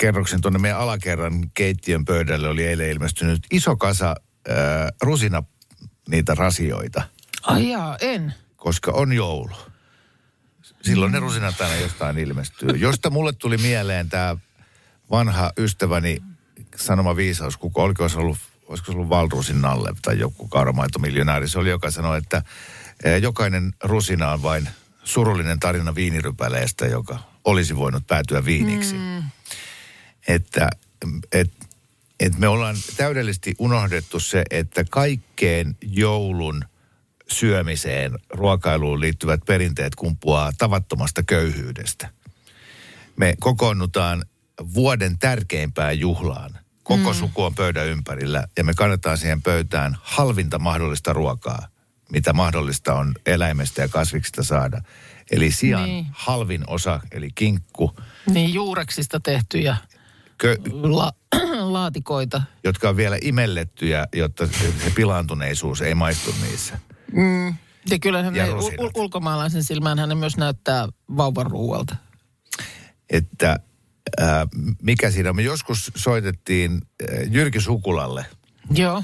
kerroksen 0.00 0.40
tuonne 0.40 0.58
meidän 0.58 0.78
alakerran 0.78 1.50
keittiön 1.54 2.04
pöydälle 2.04 2.48
oli 2.48 2.66
eilen 2.66 2.90
ilmestynyt 2.90 3.46
iso 3.50 3.76
kasa 3.76 4.16
äh, 4.50 4.56
rusina 5.02 5.42
niitä 6.08 6.34
rasioita, 6.34 7.02
Ai 7.42 7.70
jaa, 7.70 7.96
en. 8.00 8.34
koska 8.56 8.92
on 8.92 9.12
joulu. 9.12 9.56
Silloin 10.82 11.12
ne 11.12 11.20
rusinat 11.20 11.60
aina 11.60 11.76
jostain 11.76 12.18
ilmestyy. 12.18 12.68
Josta 12.68 13.10
mulle 13.10 13.32
tuli 13.32 13.56
mieleen 13.56 14.08
tämä 14.08 14.36
vanha 15.10 15.52
ystäväni 15.56 16.22
sanoma 16.76 17.16
viisaus, 17.16 17.56
kuka 17.56 17.82
oliko 17.82 18.08
se 18.08 18.18
ollut, 18.18 18.38
olisiko 18.66 18.92
se 18.92 18.98
ollut 18.98 19.08
Valrusin 19.08 19.60
Nalle 19.60 19.92
tai 20.02 20.18
joku 20.18 20.48
kauramaitomiljonääri. 20.48 21.48
Se 21.48 21.58
oli, 21.58 21.70
joka 21.70 21.90
sanoi, 21.90 22.18
että 22.18 22.42
jokainen 23.22 23.72
rusina 23.84 24.32
on 24.32 24.42
vain 24.42 24.68
surullinen 25.04 25.60
tarina 25.60 25.94
viinirypäleestä, 25.94 26.86
joka 26.86 27.18
olisi 27.44 27.76
voinut 27.76 28.06
päätyä 28.06 28.44
viiniksi. 28.44 28.94
Mm. 28.94 29.22
Että 30.28 30.70
et, 31.32 31.50
et 32.20 32.38
me 32.38 32.48
ollaan 32.48 32.76
täydellisesti 32.96 33.54
unohdettu 33.58 34.20
se, 34.20 34.44
että 34.50 34.84
kaikkeen 34.90 35.76
joulun 35.82 36.64
syömiseen, 37.28 38.18
ruokailuun 38.30 39.00
liittyvät 39.00 39.40
perinteet 39.46 39.94
kumpuaa 39.94 40.52
tavattomasta 40.58 41.22
köyhyydestä. 41.22 42.08
Me 43.16 43.34
kokoonnutaan 43.40 44.24
vuoden 44.74 45.18
tärkeimpään 45.18 45.98
juhlaan. 45.98 46.58
Koko 46.82 47.12
mm. 47.12 47.18
suku 47.18 47.42
on 47.42 47.54
pöydän 47.54 47.86
ympärillä 47.86 48.44
ja 48.56 48.64
me 48.64 48.74
kannetaan 48.74 49.18
siihen 49.18 49.42
pöytään 49.42 49.96
halvinta 50.02 50.58
mahdollista 50.58 51.12
ruokaa, 51.12 51.68
mitä 52.12 52.32
mahdollista 52.32 52.94
on 52.94 53.14
eläimestä 53.26 53.82
ja 53.82 53.88
kasviksista 53.88 54.42
saada. 54.42 54.82
Eli 55.30 55.50
sian 55.50 55.84
Niin. 55.84 56.06
halvin 56.10 56.64
osa, 56.66 57.00
eli 57.12 57.28
kinkku, 57.34 57.96
Niin 58.30 58.54
juureksista 58.54 59.20
tehtyjä 59.20 59.76
kö, 60.38 60.56
la- 60.72 61.12
laatikoita. 61.72 62.42
jotka 62.64 62.88
on 62.88 62.96
vielä 62.96 63.18
imellettyjä, 63.22 64.06
jotta 64.14 64.46
se 64.46 64.90
pilaantuneisuus 64.94 65.82
ei 65.82 65.94
maistu 65.94 66.34
niissä. 66.42 66.78
Ja 67.90 67.98
kyllähän 67.98 68.36
Ja 68.36 68.46
ne 68.46 68.52
ul- 68.52 68.90
ulkomaalaisen 68.94 69.64
silmään 69.64 70.08
ne 70.08 70.14
myös 70.14 70.36
näyttää 70.36 70.88
vauvan 71.16 71.46
ruualta. 71.46 71.96
Että 73.10 73.58
ää, 74.20 74.46
mikä 74.82 75.10
siinä 75.10 75.30
on. 75.30 75.36
Me 75.36 75.42
joskus 75.42 75.90
soitettiin 75.96 76.72
ää, 76.72 77.18
Jyrki 77.30 77.60
Sukulalle, 77.60 78.26
Joo. 78.74 79.02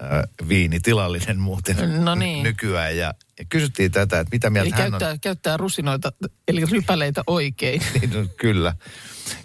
ää, 0.00 0.24
viinitilallinen 0.48 1.38
muuten 1.40 2.04
No 2.04 2.14
niin. 2.14 2.42
nykyään. 2.42 2.96
Ja 2.96 3.14
kysyttiin 3.48 3.92
tätä, 3.92 4.20
että 4.20 4.34
mitä 4.36 4.46
Eli 4.46 4.52
mieltä 4.52 4.76
hän 4.76 4.90
käyttää, 4.90 5.10
on. 5.10 5.20
käyttää 5.20 5.56
rusinoita, 5.56 6.12
eli 6.48 6.64
rypäleitä 6.64 7.22
oikein. 7.26 7.82
Niin, 8.00 8.10
no, 8.10 8.26
kyllä. 8.36 8.74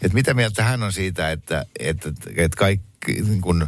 Että 0.01 0.13
mitä 0.13 0.33
mieltä 0.33 0.63
hän 0.63 0.83
on 0.83 0.93
siitä, 0.93 1.31
että, 1.31 1.65
että, 1.79 2.09
että 2.35 2.57
kaikki 2.57 3.21
niin 3.21 3.41
kun, 3.41 3.61
ää, 3.61 3.67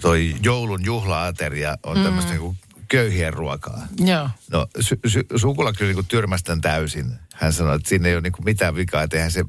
toi 0.00 0.36
joulun 0.42 0.84
juhlaateria 0.84 1.78
on 1.82 1.98
mm. 1.98 2.04
tämmöistä 2.04 2.32
niin 2.32 2.56
köyhien 2.88 3.34
ruokaa. 3.34 3.86
Joo. 4.00 4.30
No 4.50 4.66
sy- 4.80 5.00
sy- 5.06 5.26
Sukula 5.36 5.72
kyllä 5.72 5.92
niin 5.92 6.06
tyrmäsi 6.06 6.44
tämän 6.44 6.60
täysin. 6.60 7.12
Hän 7.34 7.52
sanoi, 7.52 7.76
että 7.76 7.88
siinä 7.88 8.08
ei 8.08 8.14
ole 8.14 8.20
niin 8.22 8.32
mitään 8.44 8.74
vikaa, 8.74 9.02
että 9.02 9.16
eihän 9.16 9.32
se 9.32 9.44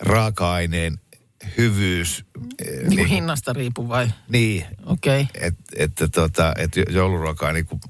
raaka-aineen 0.00 1.00
hyvyys... 1.56 2.24
eh, 2.66 2.80
Niin 2.88 2.96
kuin 2.98 3.06
hinnasta 3.08 3.52
riipu 3.52 3.88
vai? 3.88 4.10
Niin, 4.28 4.64
Okei. 4.86 5.20
Okay. 5.22 5.48
että 5.48 5.62
että 5.76 6.08
tota, 6.08 6.52
et 6.58 6.72
jouluruoka 6.90 7.48
on 7.48 7.54
niin 7.54 7.66
kuin 7.66 7.80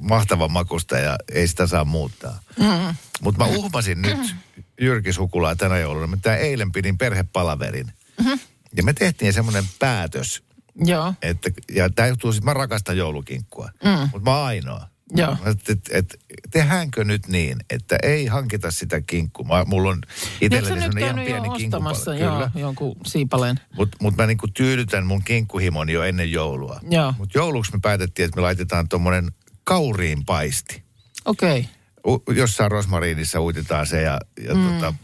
mahtavan 0.00 0.52
makusta 0.52 0.98
ja 0.98 1.18
ei 1.32 1.48
sitä 1.48 1.66
saa 1.66 1.84
muuttaa. 1.84 2.40
Mm. 2.58 2.94
Mutta 3.20 3.44
mä 3.44 3.50
uhmasin 3.50 4.02
nyt 4.02 4.34
Jyrki 4.80 5.12
Sukulaa 5.12 5.56
tänä 5.56 5.78
jouluna. 5.78 6.06
Mä 6.06 6.36
eilen 6.36 6.72
pidin 6.72 6.98
perhepalaverin. 6.98 7.92
Mm-hmm. 8.18 8.38
Ja 8.76 8.82
me 8.82 8.92
tehtiin 8.92 9.32
semmoinen 9.32 9.64
päätös, 9.78 10.42
Joo. 10.84 11.14
että, 11.22 11.50
ja 11.74 11.90
tämä 11.90 12.08
johtuu 12.08 12.32
siitä, 12.32 12.44
mä 12.44 12.54
rakastan 12.54 12.96
joulukinkkua, 12.96 13.70
mm. 13.84 13.90
mutta 14.12 14.30
mä 14.30 14.36
oon 14.36 14.46
ainoa. 14.46 14.88
Joo. 15.16 15.36
Että 15.46 15.72
et, 15.72 15.80
et, 15.90 16.18
tehdäänkö 16.50 17.04
nyt 17.04 17.28
niin, 17.28 17.58
että 17.70 17.98
ei 18.02 18.26
hankita 18.26 18.70
sitä 18.70 19.00
kinkkua. 19.00 19.46
Mä, 19.46 19.64
mulla 19.64 19.90
on 19.90 20.00
Niin 20.40 20.52
itselleni 20.52 20.80
semmoinen 20.80 21.04
ihan 21.04 21.26
pieni 21.26 21.48
ostamassa 21.48 22.10
kinkkupala. 22.10 22.50
joo, 22.54 22.60
jonkun 22.62 22.96
siipaleen? 23.06 23.60
Mutta 23.76 23.96
mut 24.00 24.16
mä 24.16 24.26
niinku 24.26 24.48
tyydytän 24.48 25.06
mun 25.06 25.22
kinkkuhimoni 25.24 25.92
jo 25.92 26.02
ennen 26.02 26.32
joulua. 26.32 26.80
Joo. 26.90 27.14
Mutta 27.18 27.38
jouluksi 27.38 27.72
me 27.72 27.78
päätettiin, 27.82 28.24
että 28.24 28.36
me 28.36 28.42
laitetaan 28.42 28.88
tuommoinen 28.88 29.32
kauriin 29.68 30.24
paisti. 30.24 30.82
Okei. 31.24 31.68
Okay. 32.04 32.22
U- 32.28 32.32
jossain 32.32 32.70
rosmariinissa 32.70 33.40
uitetaan 33.40 33.86
se 33.86 34.02
ja, 34.02 34.18
ja, 34.44 34.54
mm. 34.54 34.68
tota, 34.68 34.94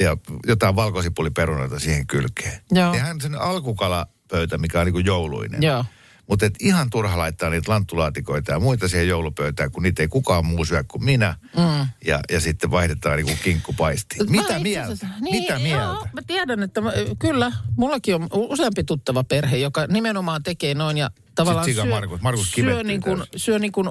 ja 0.00 0.16
jotain 0.46 0.76
valkosipuliperunoita 0.76 1.78
siihen 1.78 2.06
kylkeen. 2.06 2.60
Joo. 2.72 2.94
Ja 2.94 3.00
hän 3.00 3.20
sen 3.20 3.40
alkukalapöytä, 3.40 4.58
mikä 4.58 4.80
on 4.80 4.86
niinku 4.86 4.98
jouluinen. 4.98 5.62
Joo. 5.62 5.84
Mutta 6.30 6.50
ihan 6.60 6.90
turha 6.90 7.18
laittaa 7.18 7.50
niitä 7.50 7.72
lanttulaatikoita 7.72 8.52
ja 8.52 8.60
muita 8.60 8.88
siihen 8.88 9.08
joulupöytään, 9.08 9.70
kun 9.70 9.82
niitä 9.82 10.02
ei 10.02 10.08
kukaan 10.08 10.46
muu 10.46 10.64
syö 10.64 10.84
kuin 10.88 11.04
minä. 11.04 11.36
Mm. 11.56 11.88
Ja, 12.06 12.20
ja 12.30 12.40
sitten 12.40 12.70
vaihdetaan 12.70 13.16
niinku 13.16 13.32
kinkkupaistiin. 13.44 14.24
Mä 14.24 14.30
Mitä 14.30 14.56
itse 14.56 14.58
mieltä? 14.58 15.06
Niin, 15.20 15.42
Mitä 15.42 15.58
mieltä? 15.58 15.84
Joo, 15.84 16.06
mä 16.12 16.20
tiedän, 16.26 16.62
että 16.62 16.80
mä, 16.80 16.92
kyllä, 17.18 17.52
mullakin 17.76 18.14
on 18.14 18.28
useampi 18.32 18.84
tuttava 18.84 19.24
perhe, 19.24 19.56
joka 19.56 19.86
nimenomaan 19.86 20.42
tekee 20.42 20.74
noin 20.74 20.96
ja 20.96 21.10
tavallaan 21.34 21.74
syö, 21.74 21.84
Markus- 21.84 22.20
Markus 22.20 22.52
syö, 22.52 22.82
niin 22.82 23.00
kuin, 23.00 23.22
syö 23.36 23.58
niin 23.58 23.72
kuin, 23.72 23.88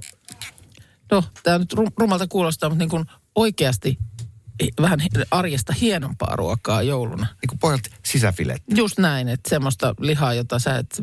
no 1.12 1.24
tämä 1.44 1.58
nyt 1.58 1.74
rum- 1.74 1.94
rumalta 1.98 2.28
kuulostaa, 2.28 2.70
mutta 2.70 2.80
niin 2.80 2.90
kuin 2.90 3.06
oikeasti 3.36 3.98
vähän 4.82 5.00
arjesta 5.32 5.74
hienompaa 5.74 6.36
ruokaa 6.36 6.82
jouluna. 6.82 7.28
Niin 7.42 7.50
kuin 7.50 7.60
pohjalta 7.60 7.90
sisäfilet. 8.06 8.64
Just 8.76 8.98
näin, 9.00 9.28
että 9.28 9.50
semmoista 9.50 9.96
lihaa, 10.00 10.34
jota 10.34 10.60
sä 10.60 10.78
et, 10.78 11.02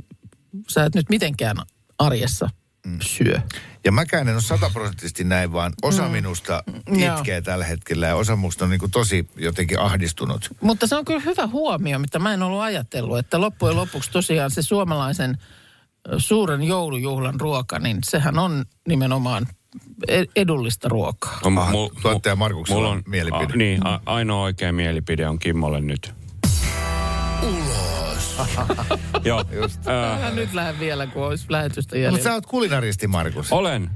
sä 0.68 0.84
et 0.84 0.94
nyt 0.94 1.08
mitenkään 1.08 1.56
arjessa 1.98 2.50
mm. 2.86 2.98
syö. 3.02 3.40
Ja 3.84 3.92
mäkään 3.92 4.28
en 4.28 4.34
ole 4.34 4.42
sataprosenttisesti 4.42 5.24
näin, 5.24 5.52
vaan 5.52 5.72
osa 5.82 6.02
mm. 6.04 6.10
minusta 6.10 6.64
Joo. 6.88 7.16
itkee 7.18 7.40
tällä 7.40 7.64
hetkellä 7.64 8.06
ja 8.06 8.16
osa 8.16 8.36
musta 8.36 8.64
on 8.64 8.70
niin 8.70 8.80
kuin 8.80 8.90
tosi 8.90 9.28
jotenkin 9.36 9.80
ahdistunut. 9.80 10.48
Mutta 10.60 10.86
se 10.86 10.96
on 10.96 11.04
kyllä 11.04 11.20
hyvä 11.20 11.46
huomio, 11.46 11.98
mitä 11.98 12.18
mä 12.18 12.34
en 12.34 12.42
ollut 12.42 12.60
ajatellut, 12.60 13.18
että 13.18 13.40
loppujen 13.40 13.76
lopuksi 13.76 14.10
tosiaan 14.10 14.50
se 14.50 14.62
suomalaisen 14.62 15.38
suuren 16.18 16.62
joulujuhlan 16.62 17.40
ruoka, 17.40 17.78
niin 17.78 17.98
sehän 18.04 18.38
on 18.38 18.64
nimenomaan 18.88 19.46
e- 20.08 20.24
edullista 20.36 20.88
ruokaa. 20.88 21.40
No, 21.44 21.60
Ah, 21.62 21.72
tuottaja 22.02 22.36
Markuksella 22.36 22.80
mulla 22.80 22.92
on 22.92 23.02
mielipide. 23.06 23.52
A, 23.52 23.56
niin, 23.56 23.86
a, 23.86 24.00
ainoa 24.06 24.42
oikea 24.42 24.72
mielipide 24.72 25.28
on 25.28 25.38
Kimmolle 25.38 25.80
nyt. 25.80 26.14
Ulos. 27.42 27.95
Joo, 29.24 29.44
äh, 29.88 30.18
Älä 30.24 30.30
nyt 30.30 30.52
lähde 30.54 30.78
vielä, 30.80 31.06
kun 31.06 31.26
olisi 31.26 31.46
lähetystä 31.48 31.96
Mutta 31.96 31.96
jäljellä. 31.98 32.24
sä 32.24 32.34
oot 32.34 32.46
kulinaristi, 32.46 33.06
Markus. 33.06 33.52
olen. 33.52 33.90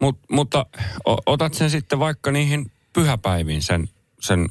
Mut, 0.00 0.18
mutta 0.30 0.66
o, 1.06 1.16
otat 1.26 1.54
sen 1.54 1.70
sitten 1.70 1.98
vaikka 1.98 2.30
niihin 2.30 2.70
pyhäpäiviin 2.92 3.62
sen, 3.62 3.88
sen 4.20 4.48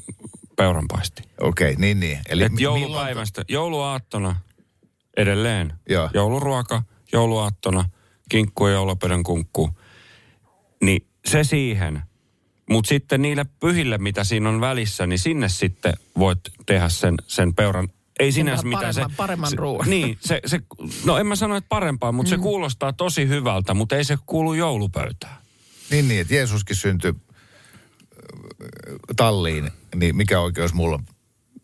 peuranpaisti. 0.56 1.22
Okei, 1.40 1.70
okay, 1.72 1.80
niin 1.80 2.00
niin. 2.00 2.18
Eli 2.28 2.42
Et 2.42 2.52
mi- 2.52 2.62
joulupäivästä, 2.62 3.44
jouluaattona 3.48 4.36
edelleen. 5.16 5.72
Joo. 5.88 6.10
Jouluruoka, 6.14 6.82
jouluaattona, 7.12 7.84
kinkku 8.28 8.66
ja 8.66 8.72
joulupöydän 8.72 9.22
kunkku. 9.22 9.70
Niin 10.82 11.06
se 11.26 11.44
siihen. 11.44 12.02
Mutta 12.70 12.88
sitten 12.88 13.22
niille 13.22 13.46
pyhille, 13.60 13.98
mitä 13.98 14.24
siinä 14.24 14.48
on 14.48 14.60
välissä, 14.60 15.06
niin 15.06 15.18
sinne 15.18 15.48
sitten 15.48 15.94
voit 16.18 16.38
tehdä 16.66 16.88
sen, 16.88 17.14
sen 17.26 17.54
peuran. 17.54 17.88
Ei 18.20 18.32
sinänsä 18.32 18.62
Paremman- 18.62 18.78
mitään 18.78 18.94
se... 18.94 19.04
paremman 19.16 19.50
se, 19.50 19.56
ruoan. 19.56 19.90
Niin, 19.90 20.18
se, 20.20 20.40
se, 20.46 20.60
no 21.04 21.18
en 21.18 21.26
mä 21.26 21.36
sano, 21.36 21.56
että 21.56 21.68
parempaa, 21.68 22.12
mutta 22.12 22.30
mm. 22.30 22.36
se 22.36 22.42
kuulostaa 22.42 22.92
tosi 22.92 23.28
hyvältä, 23.28 23.74
mutta 23.74 23.96
ei 23.96 24.04
se 24.04 24.16
kuulu 24.26 24.54
joulupöytään. 24.54 25.36
Niin 25.90 26.08
niin, 26.08 26.20
että 26.20 26.34
Jeesuskin 26.34 26.76
syntyi 26.76 27.12
äh, 27.12 28.66
talliin, 29.16 29.70
niin 29.94 30.16
mikä 30.16 30.40
oikeus 30.40 30.74
mulla 30.74 30.94
on 30.94 31.04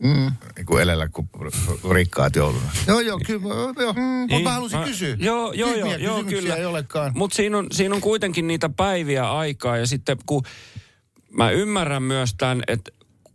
mm. 0.03 0.33
niin 0.57 0.67
kuin 0.67 0.83
elellä 0.83 1.09
kuin 1.09 1.29
rikkaat 1.93 2.37
jouluna? 2.37 2.71
Joo, 2.87 3.01
joo, 3.01 3.21
kyllä, 3.27 3.55
joo. 3.83 3.93
Mm. 3.93 4.01
Mutta 4.01 4.41
mä 4.43 4.53
halusin 4.53 4.79
Mä- 4.79 4.85
kysyä. 4.85 5.17
Joo, 5.21 5.53
joo, 5.53 5.73
Tyhmiä 5.73 5.97
joo, 5.97 6.17
joo 6.17 6.25
kyllä. 6.25 6.57
ei 6.57 6.65
olekaan. 6.65 7.13
Mutta 7.15 7.35
siinä 7.37 7.59
on, 7.59 7.67
siinä 7.73 7.95
on 7.95 8.01
kuitenkin 8.01 8.47
niitä 8.47 8.69
päiviä 8.69 9.31
aikaa 9.31 9.77
ja 9.79 9.87
sitten 9.87 10.17
kun 10.27 10.43
mä 11.31 11.51
ymmärrän 11.51 12.03
myös 12.03 12.35
tämän, 12.39 12.63
että 12.67 12.91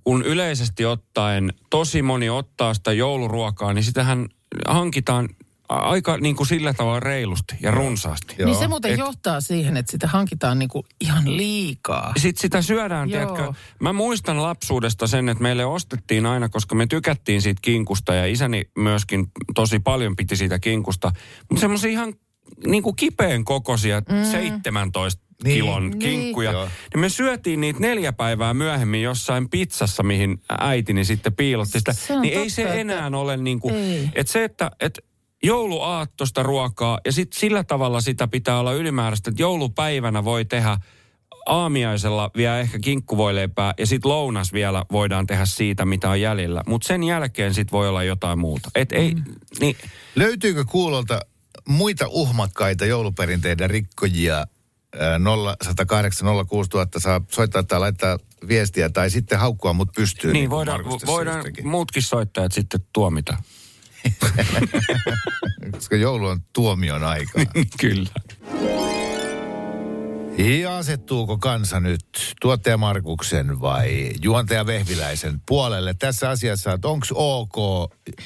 kun 0.05 0.23
yleisesti 0.23 0.85
ottaen 0.85 1.53
tosi 1.69 2.01
moni 2.01 2.29
ottaa 2.29 2.73
sitä 2.73 2.93
jouluruokaa, 2.93 3.73
niin 3.73 3.83
sitähän 3.83 4.27
hankitaan 4.67 5.29
aika 5.69 6.17
niin 6.17 6.35
kuin 6.35 6.47
sillä 6.47 6.73
tavalla 6.73 6.99
reilusti 6.99 7.55
ja 7.61 7.71
runsaasti. 7.71 8.35
Joo, 8.37 8.49
niin 8.49 8.59
se 8.59 8.67
muuten 8.67 8.91
et- 8.91 8.99
johtaa 8.99 9.41
siihen, 9.41 9.77
että 9.77 9.91
sitä 9.91 10.07
hankitaan 10.07 10.59
niinku 10.59 10.85
ihan 11.01 11.37
liikaa. 11.37 12.13
Sitten 12.17 12.41
sitä 12.41 12.61
syödään, 12.61 13.09
Joo. 13.09 13.19
tiedätkö. 13.35 13.53
Mä 13.79 13.93
muistan 13.93 14.41
lapsuudesta 14.41 15.07
sen, 15.07 15.29
että 15.29 15.41
meille 15.41 15.65
ostettiin 15.65 16.25
aina, 16.25 16.49
koska 16.49 16.75
me 16.75 16.87
tykättiin 16.87 17.41
siitä 17.41 17.59
kinkusta 17.61 18.13
ja 18.13 18.25
isäni 18.25 18.69
myöskin 18.77 19.31
tosi 19.55 19.79
paljon 19.79 20.15
piti 20.15 20.35
siitä 20.35 20.59
kinkusta. 20.59 21.11
Mutta 21.49 21.61
semmoisia 21.61 21.89
ihan 21.91 22.13
niin 22.67 22.83
kuin 22.83 22.95
kipeän 22.95 23.45
kokoisia 23.45 23.99
mm. 24.09 24.23
17 24.31 25.25
Niin. 25.43 25.53
kilon 25.55 25.83
Niin. 25.89 25.99
kinkkuja. 25.99 26.51
Joo. 26.51 26.65
Niin 26.65 26.99
me 27.01 27.09
syötiin 27.09 27.61
niitä 27.61 27.79
neljä 27.79 28.13
päivää 28.13 28.53
myöhemmin 28.53 29.01
jossain 29.01 29.49
pizzassa, 29.49 30.03
mihin 30.03 30.41
äitini 30.59 31.05
sitten 31.05 31.33
piilotti 31.35 31.77
sitä. 31.79 31.93
Se 31.93 32.19
niin 32.19 32.33
ei 32.33 32.39
totta, 32.39 32.53
se 32.55 32.61
että- 32.61 32.73
enää 32.75 33.09
ole 33.13 33.37
niin 33.37 33.59
kuin, 33.59 33.75
Ei. 33.75 34.09
että 34.15 34.33
se, 34.33 34.43
että, 34.43 34.71
että 34.79 35.01
jouluaattosta 35.43 36.43
ruokaa 36.43 36.99
ja 37.05 37.11
sitten 37.11 37.39
sillä 37.39 37.63
tavalla 37.63 38.01
sitä 38.01 38.27
pitää 38.27 38.59
olla 38.59 38.73
ylimääräistä, 38.73 39.29
että 39.29 39.41
joulupäivänä 39.41 40.23
voi 40.23 40.45
tehdä 40.45 40.77
aamiaisella 41.45 42.31
vielä 42.37 42.59
ehkä 42.59 42.79
kinkkuvoileipää 42.79 43.73
ja 43.79 43.85
sitten 43.87 44.11
lounas 44.11 44.53
vielä 44.53 44.85
voidaan 44.91 45.27
tehdä 45.27 45.45
siitä, 45.45 45.85
mitä 45.85 46.09
on 46.09 46.21
jäljellä. 46.21 46.63
Mutta 46.67 46.87
sen 46.87 47.03
jälkeen 47.03 47.53
sitten 47.53 47.71
voi 47.71 47.89
olla 47.89 48.03
jotain 48.03 48.39
muuta. 48.39 48.69
Et 48.75 48.91
ei, 48.91 49.15
niin, 49.59 49.75
Löytyykö 50.15 50.65
kuulolta 50.65 51.19
muita 51.67 52.05
uhmakkaita 52.09 52.85
jouluperinteiden 52.85 53.69
rikkojia? 53.69 54.35
Ää, 54.99 55.19
0108 55.19 56.27
06000 56.47 56.99
saa 56.99 57.21
soittaa 57.31 57.63
tai 57.63 57.79
laittaa 57.79 58.17
viestiä 58.47 58.89
tai 58.89 59.09
sitten 59.09 59.39
haukkua 59.39 59.73
mut 59.73 59.89
pystyyn. 59.95 60.33
niin 60.33 60.49
kuin 60.49 60.57
voidaan, 60.57 60.85
voidaan 61.05 61.43
teki. 61.43 61.61
muutkin 61.61 62.03
soittajat 62.03 62.51
sitten 62.51 62.79
tuomita. 62.93 63.37
Koska 65.71 65.95
joulu 65.95 66.27
on 66.27 66.41
tuomion 66.53 67.03
aikaa. 67.03 67.43
Kyllä. 67.81 68.09
Ja 70.37 70.77
asettuuko 70.77 71.37
kansa 71.37 71.79
nyt 71.79 72.05
tuottaja 72.41 72.77
Markuksen 72.77 73.61
vai 73.61 74.11
juontaja 74.21 74.65
Vehviläisen 74.65 75.41
puolelle 75.45 75.93
tässä 75.93 76.29
asiassa, 76.29 76.73
että 76.73 76.87
onko 76.87 77.05
ok 77.13 77.55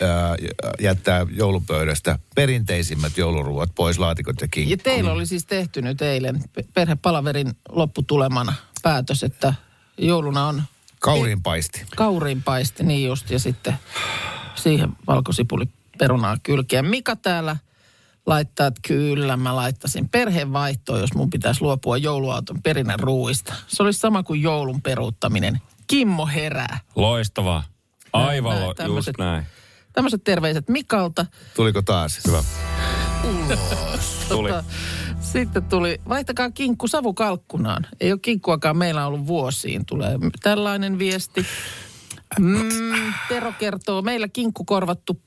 ää, 0.02 0.36
jättää 0.80 1.26
joulupöydästä 1.32 2.20
perinteisimmät 2.36 3.18
jouluruuat 3.18 3.70
pois, 3.76 4.00
laatikot 4.00 4.42
ja 4.42 4.46
Ja 4.46 4.48
kinkku? 4.48 4.78
teillä 4.84 5.12
oli 5.12 5.26
siis 5.26 5.46
tehty 5.46 5.82
nyt 5.82 6.02
eilen 6.02 6.44
pe- 6.54 6.66
perhepalaverin 6.74 7.52
lopputulemana 7.70 8.54
päätös, 8.84 9.24
että 9.24 9.54
jouluna 9.98 10.48
on 10.48 10.64
Kauriin 11.00 11.44
paisti. 11.44 11.82
kauriinpaisti, 11.96 12.84
niin 12.84 13.08
just, 13.08 13.30
ja 13.30 13.40
sitten 13.40 13.74
siihen 14.56 14.90
valkosipuli 15.08 15.66
perunaa 15.98 16.38
kylkeä. 16.44 16.82
Mika 16.82 17.16
täällä 17.16 17.58
laittaa, 18.30 18.68
että 18.68 18.82
kyllä 18.88 19.38
mä 19.38 19.56
laittaisin 19.56 20.10
perhevaihtoon, 20.10 21.00
jos 21.00 21.14
mun 21.14 21.30
pitäisi 21.30 21.62
luopua 21.62 21.98
jouluauton 21.98 22.62
perinnän 22.62 23.00
ruuista. 23.00 23.54
Se 23.68 23.84
olisi 23.84 24.00
sama 24.00 24.24
kuin 24.24 24.42
joulun 24.42 24.82
peruuttaminen. 24.82 25.62
Kimmo 25.88 26.26
herää. 26.28 26.80
Loistavaa. 26.96 27.64
Aivan 28.14 28.56
Näin, 28.56 28.92
lo, 28.92 28.96
just 28.96 29.10
näin. 29.18 29.46
Tämmöiset 29.94 30.24
terveiset 30.24 30.70
Mikalta. 30.70 31.26
Tuliko 31.56 31.82
taas? 31.82 32.20
Hyvä. 32.28 32.44
Tuli. 34.30 34.50
Tota, 34.50 34.64
sitten 35.20 35.64
tuli, 35.64 36.02
vaihtakaa 36.10 36.52
kinkku 36.52 36.88
savukalkkunaan. 36.88 37.86
Ei 38.00 38.12
ole 38.12 38.20
kinkkuakaan 38.22 38.78
meillä 38.78 39.08
ollut 39.08 39.28
vuosiin. 39.28 39.86
Tulee 39.86 40.18
tällainen 40.44 41.00
viesti. 41.00 41.46
Mm, 42.40 43.14
Tero 43.30 43.54
kertoo, 43.60 44.02
meillä 44.02 44.28
kinkku 44.28 44.66
korvattu 44.66 45.22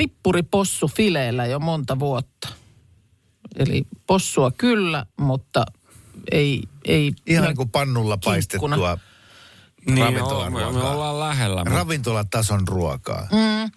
pippuripossu 0.00 0.88
fileillä 0.88 1.46
jo 1.46 1.58
monta 1.58 1.98
vuotta. 1.98 2.48
Eli 3.56 3.82
possua 4.06 4.50
kyllä, 4.50 5.06
mutta 5.20 5.64
ei... 6.32 6.62
ei 6.84 7.12
Ihan 7.26 7.44
ihan 7.44 7.56
kuin 7.56 7.68
pannulla 7.70 8.16
Kinkkuna. 8.16 8.32
paistettua 8.34 8.98
Niin, 9.86 9.98
ravintolan 9.98 10.52
me, 10.52 10.58
me 10.58 10.64
ruokaa. 10.64 10.92
ollaan 10.92 11.20
lähellä. 11.20 11.64
ravintolatason 11.64 12.68
ruokaa. 12.68 13.28
Mm. 13.32 13.70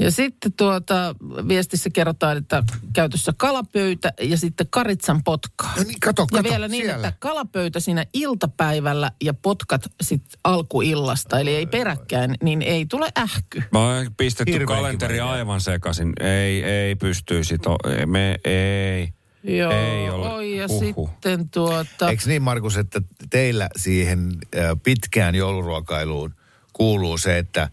Ja 0.00 0.10
sitten 0.10 0.52
tuota, 0.52 1.14
viestissä 1.48 1.90
kerrotaan, 1.92 2.36
että 2.36 2.62
käytössä 2.92 3.32
kalapöytä 3.36 4.12
ja 4.20 4.36
sitten 4.36 4.66
karitsan 4.70 5.22
potkaa. 5.24 5.72
No 5.76 5.82
niin, 5.82 6.00
kato, 6.00 6.22
Ja 6.22 6.26
kato, 6.42 6.48
vielä 6.50 6.68
niin, 6.68 6.84
siellä. 6.86 7.08
että 7.08 7.18
kalapöytä 7.20 7.80
siinä 7.80 8.04
iltapäivällä 8.12 9.12
ja 9.22 9.34
potkat 9.34 9.82
sitten 10.00 10.40
alkuillasta, 10.44 11.40
eli 11.40 11.54
ei 11.54 11.66
peräkkäin, 11.66 12.34
niin 12.42 12.62
ei 12.62 12.86
tule 12.86 13.08
ähky. 13.18 13.62
Mä 13.72 13.78
oon 13.78 14.06
pistetty 14.16 14.52
Hirveän 14.52 14.78
kalenteri 14.78 15.14
kiva 15.14 15.24
idea. 15.24 15.32
aivan 15.32 15.60
sekaisin. 15.60 16.12
Ei, 16.20 16.64
ei 16.64 16.94
pystyisi. 16.96 17.58
To, 17.58 17.76
ei, 17.98 18.06
me, 18.06 18.36
ei. 18.44 19.08
Joo, 19.44 19.72
Ei 19.72 20.10
ole. 20.10 20.28
oi, 20.32 20.56
ja 20.56 20.68
sitten 20.68 21.48
tuota... 21.48 22.10
Eikö 22.10 22.22
niin, 22.26 22.42
Markus, 22.42 22.76
että 22.76 23.02
teillä 23.30 23.68
siihen 23.76 24.32
äh, 24.56 24.64
pitkään 24.82 25.34
jouluruokailuun 25.34 26.34
kuuluu 26.72 27.18
se, 27.18 27.38
että 27.38 27.70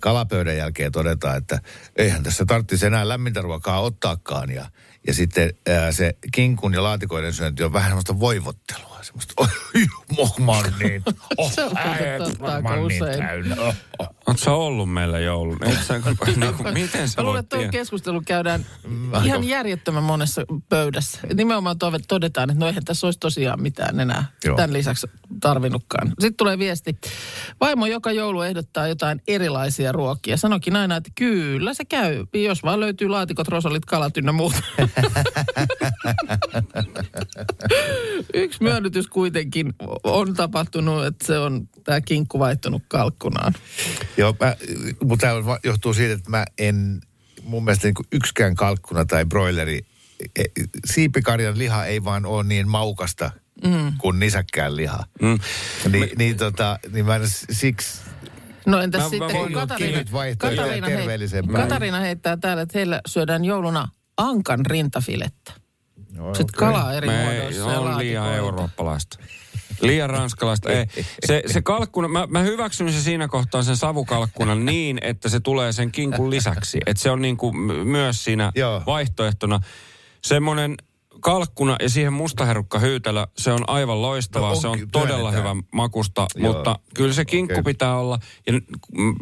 kalapöydän 0.00 0.56
jälkeen 0.56 0.92
todetaan, 0.92 1.36
että 1.36 1.58
eihän 1.96 2.22
tässä 2.22 2.44
tarvitsisi 2.44 2.86
enää 2.86 3.08
lämmintä 3.08 3.40
ruokaa 3.42 3.80
ottaakaan. 3.80 4.50
Ja, 4.50 4.70
ja 5.06 5.14
sitten 5.14 5.50
äh, 5.68 5.74
se 5.90 6.16
kinkun 6.32 6.74
ja 6.74 6.82
laatikoiden 6.82 7.32
syönti 7.32 7.64
on 7.64 7.72
vähän 7.72 7.88
semmoista 7.88 8.20
voivottelua. 8.20 8.96
Semmoista, 9.02 9.34
oi, 9.36 9.46
niin, 9.74 11.02
oh, 11.36 11.52
Se 11.52 11.64
on 11.64 11.70
muuten 11.70 12.02
äijät, 12.02 12.22
niin 12.64 12.84
usein. 12.84 13.18
täynnä. 13.18 13.56
Oh, 13.58 13.74
oh. 13.98 14.08
Oot 14.26 14.38
sä 14.38 14.52
ollut 14.52 14.92
meillä 14.92 15.18
joulun? 15.18 15.58
Sä, 15.86 15.94
niin 16.36 16.54
kuin, 16.54 16.74
miten 16.74 17.08
sä 17.08 17.22
Mä 17.22 17.26
luulen, 17.26 17.44
voit 17.52 17.62
että 17.62 17.72
keskustelu 17.72 18.22
käydään 18.26 18.66
ihan 19.24 19.44
järjettömän 19.44 20.02
monessa 20.02 20.42
pöydässä. 20.68 21.20
Nimenomaan 21.34 21.76
tove- 21.76 22.04
todetaan, 22.08 22.50
että 22.50 22.60
no 22.60 22.66
eihän 22.66 22.84
tässä 22.84 23.06
olisi 23.06 23.18
tosiaan 23.18 23.62
mitään 23.62 24.00
enää 24.00 24.24
Joo. 24.44 24.56
tämän 24.56 24.72
lisäksi 24.72 25.06
tarvinnutkaan. 25.40 26.08
Sitten 26.08 26.36
tulee 26.36 26.58
viesti. 26.58 26.98
Vaimo 27.60 27.86
joka 27.86 28.12
joulu 28.12 28.42
ehdottaa 28.42 28.88
jotain 28.88 29.22
erilaisia 29.28 29.92
ruokia. 29.92 30.36
Sanokin 30.36 30.76
aina, 30.76 30.96
että 30.96 31.10
kyllä 31.14 31.74
se 31.74 31.84
käy, 31.84 32.24
jos 32.34 32.62
vaan 32.62 32.80
löytyy 32.80 33.08
laatikot, 33.08 33.48
rosolit, 33.48 33.84
kalat 33.84 34.16
ynnä 34.16 34.32
muuta. 34.32 34.58
Yksi 38.34 38.62
myönnytys 38.62 39.06
kuitenkin 39.06 39.72
on 40.04 40.34
tapahtunut, 40.34 41.04
että 41.04 41.26
se 41.26 41.38
on 41.38 41.68
tämä 41.84 42.00
kinkku 42.00 42.38
vaihtunut 42.38 42.82
kalkkunaan. 42.88 43.54
Joo, 44.16 44.36
mä, 44.40 44.56
mutta 45.04 45.26
tämä 45.26 45.58
johtuu 45.64 45.94
siitä, 45.94 46.14
että 46.14 46.30
mä 46.30 46.44
en, 46.58 47.00
mun 47.42 47.64
mielestä 47.64 47.86
niin 47.86 47.94
kuin 47.94 48.06
yksikään 48.12 48.54
kalkkuna 48.54 49.04
tai 49.04 49.24
broileri, 49.24 49.80
e, 50.38 50.44
siipikarjan 50.84 51.58
liha 51.58 51.84
ei 51.84 52.04
vaan 52.04 52.26
ole 52.26 52.44
niin 52.44 52.68
maukasta 52.68 53.30
mm. 53.64 53.92
kuin 53.98 54.18
nisäkkään 54.18 54.76
liha. 54.76 55.04
Mm. 55.22 55.38
Ni, 55.92 56.10
niin, 56.18 56.36
tota, 56.36 56.78
niin 56.92 57.06
mä 57.06 57.16
en 57.16 57.22
siksi, 57.50 58.00
No 58.66 58.80
entäs 58.80 58.98
Mä- 58.98 59.04
mä 59.04 59.10
sitten, 59.10 59.32
voin 59.32 59.52
kun 59.52 59.52
Katariina, 59.52 60.04
Katariina, 60.38 60.86
hei. 60.86 61.06
Katariina 61.52 62.00
heittää 62.00 62.36
täällä, 62.36 62.62
että 62.62 62.78
heillä 62.78 63.00
syödään 63.06 63.44
jouluna 63.44 63.88
ankan 64.16 64.66
rintafilettä. 64.66 65.52
no, 66.12 66.34
Sitten 66.34 66.56
okei. 66.56 66.68
kalaa 66.68 66.92
eri 66.92 67.08
Me 67.08 67.22
muodoissa 67.22 67.70
ja 67.70 67.80
on 67.80 67.98
liian 67.98 68.34
eurooppalaista. 68.34 69.18
Liian 69.80 70.10
ranskalaista. 70.10 70.70
Ei. 70.72 70.86
Se, 71.26 71.42
se 71.46 71.62
kalkkuna, 71.62 72.08
mä, 72.08 72.26
mä 72.30 72.40
hyväksyn 72.42 72.92
se 72.92 73.00
siinä 73.00 73.28
kohtaa 73.28 73.62
sen 73.62 73.76
savukalkkunan 73.76 74.64
niin, 74.72 74.98
että 75.02 75.28
se 75.28 75.40
tulee 75.40 75.72
sen 75.72 75.92
kinkun 75.92 76.30
lisäksi. 76.30 76.78
Että 76.86 77.02
se 77.02 77.10
on 77.10 77.22
niin 77.22 77.36
kuin 77.36 77.56
myös 77.88 78.24
siinä 78.24 78.52
Joo. 78.54 78.82
vaihtoehtona. 78.86 79.60
Semmoinen 80.24 80.74
kalkkuna 81.20 81.76
ja 81.80 81.90
siihen 81.90 82.12
mustaherukka 82.12 82.78
hyytelö, 82.78 83.26
se 83.38 83.52
on 83.52 83.64
aivan 83.66 84.02
loistavaa. 84.02 84.50
No 84.50 84.60
se 84.60 84.68
on 84.68 84.78
todella 84.92 85.30
hyvä 85.30 85.56
makusta, 85.72 86.26
Joo. 86.34 86.52
mutta 86.52 86.78
kyllä 86.94 87.12
se 87.12 87.24
kinkku 87.24 87.54
Okei. 87.54 87.62
pitää 87.62 87.98
olla. 87.98 88.18
Ja 88.46 88.52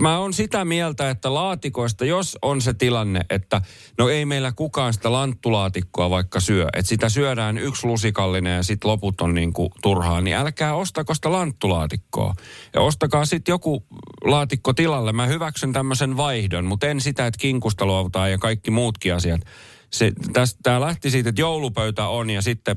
mä 0.01 0.19
oon 0.19 0.33
sitä 0.33 0.65
mieltä, 0.65 1.11
että 1.11 1.35
laatikoista, 1.35 2.05
jos 2.05 2.39
on 2.43 2.61
se 2.61 2.75
tilanne, 2.75 3.21
että 3.31 3.61
no 3.99 4.09
ei 4.09 4.25
meillä 4.25 4.53
kukaan 4.53 4.93
sitä 4.93 5.13
lanttulaatikkoa 5.13 6.11
vaikka 6.11 6.41
syö, 6.41 6.67
että 6.73 6.89
sitä 6.89 7.09
syödään 7.09 7.59
yksi 7.59 7.87
lusikallinen 7.87 8.57
ja 8.57 8.63
sitten 8.63 8.91
loput 8.91 9.21
on 9.21 9.35
niin 9.35 9.53
kuin 9.53 9.71
turhaa, 9.83 10.21
niin 10.21 10.37
älkää 10.37 10.75
ostako 10.75 11.15
sitä 11.15 11.33
lanttulaatikkoa. 11.33 12.35
Ja 12.75 12.81
ostakaa 12.81 13.25
sitten 13.25 13.53
joku 13.53 13.85
laatikko 14.25 14.73
tilalle. 14.73 15.13
Mä 15.13 15.27
hyväksyn 15.27 15.73
tämmöisen 15.73 16.17
vaihdon, 16.17 16.65
mutta 16.65 16.87
en 16.87 17.01
sitä, 17.01 17.27
että 17.27 17.39
kinkusta 17.41 17.87
luovutaan 17.87 18.31
ja 18.31 18.39
kaikki 18.39 18.71
muutkin 18.71 19.15
asiat. 19.15 19.41
Tämä 20.63 20.81
lähti 20.81 21.11
siitä, 21.11 21.29
että 21.29 21.41
joulupöytä 21.41 22.07
on 22.07 22.31
ja 22.31 22.43
sitten 22.43 22.77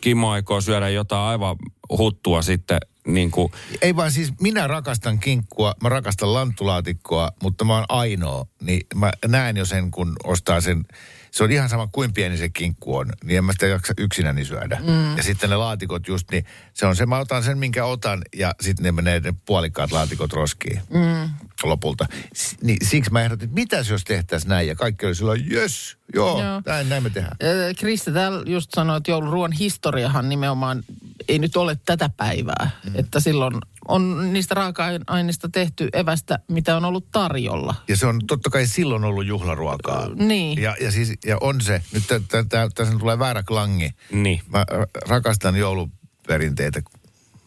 Kimmo 0.00 0.30
aikoo 0.30 0.60
syödä 0.60 0.88
jotain 0.88 1.22
aivan 1.22 1.56
huttua 1.98 2.42
sitten 2.42 2.78
niin 3.06 3.30
kuin, 3.30 3.52
Ei 3.82 3.96
vaan 3.96 4.12
siis, 4.12 4.32
minä 4.40 4.66
rakastan 4.66 5.18
kinkkua, 5.18 5.74
mä 5.82 5.88
rakastan 5.88 6.34
lanttulaatikkoa, 6.34 7.32
mutta 7.42 7.64
mä 7.64 7.74
oon 7.74 7.84
ainoa. 7.88 8.46
Niin 8.60 8.86
mä 8.94 9.12
näen 9.26 9.56
jo 9.56 9.64
sen, 9.64 9.90
kun 9.90 10.16
ostaa 10.24 10.60
sen. 10.60 10.84
Se 11.30 11.44
on 11.44 11.52
ihan 11.52 11.68
sama 11.68 11.88
kuin 11.92 12.12
pieni 12.12 12.36
se 12.36 12.48
kinkku 12.48 12.96
on, 12.96 13.12
niin 13.24 13.38
en 13.38 13.44
mä 13.44 13.52
sitä 13.52 13.66
jaksa 13.66 13.94
yksinäni 13.98 14.44
syödä. 14.44 14.80
Mm. 14.86 15.16
Ja 15.16 15.22
sitten 15.22 15.50
ne 15.50 15.56
laatikot 15.56 16.08
just, 16.08 16.30
niin 16.30 16.44
se 16.74 16.86
on 16.86 16.96
se, 16.96 17.06
mä 17.06 17.18
otan 17.18 17.42
sen, 17.42 17.58
minkä 17.58 17.84
otan, 17.84 18.22
ja 18.36 18.54
sitten 18.60 18.84
ne 18.84 18.92
menee 18.92 19.20
ne 19.20 19.34
puolikkaat 19.46 19.92
laatikot 19.92 20.32
roskiin 20.32 20.80
mm. 20.90 21.30
lopulta. 21.62 22.06
S- 22.36 22.56
niin, 22.62 22.78
siksi 22.82 23.12
mä 23.12 23.22
ehdotin, 23.22 23.44
että 23.44 23.54
mitäs 23.54 23.90
jos 23.90 24.04
tehtäisiin 24.04 24.48
näin, 24.48 24.68
ja 24.68 24.74
kaikki 24.74 25.06
oli 25.06 25.14
silloin, 25.14 25.50
jös, 25.50 25.98
joo, 26.14 26.42
Joo. 26.42 26.62
näin, 26.66 26.88
näin 26.88 27.02
me 27.02 27.10
tehdään. 27.10 27.36
Krista 27.78 28.12
täällä 28.12 28.42
just 28.46 28.70
sanoi, 28.74 28.96
että 28.96 29.10
jouluruoan 29.10 29.52
historiahan 29.52 30.28
nimenomaan 30.28 30.82
ei 31.28 31.38
nyt 31.38 31.56
ole 31.56 31.78
tätä 31.84 32.10
päivää. 32.16 32.70
Mm. 32.84 32.92
Että 32.94 33.20
silloin 33.20 33.54
on 33.88 34.32
niistä 34.32 34.54
raaka-aineista 34.54 35.48
tehty 35.52 35.88
evästä, 35.92 36.38
mitä 36.48 36.76
on 36.76 36.84
ollut 36.84 37.10
tarjolla. 37.12 37.74
Ja 37.88 37.96
se 37.96 38.06
on 38.06 38.20
totta 38.26 38.50
kai 38.50 38.66
silloin 38.66 39.04
ollut 39.04 39.26
juhlaruokaa. 39.26 40.08
Niin. 40.14 40.62
Ja, 40.62 40.76
ja, 40.80 40.92
siis, 40.92 41.12
ja 41.26 41.38
on 41.40 41.60
se, 41.60 41.82
nyt 41.92 42.06
tä- 42.06 42.20
tä- 42.28 42.44
tä- 42.48 42.68
tässä 42.74 42.94
tulee 42.98 43.18
väärä 43.18 43.42
klangi. 43.42 43.90
Niin. 44.12 44.40
Mä 44.48 44.64
rakastan 45.08 45.56
jouluperinteitä. 45.56 46.82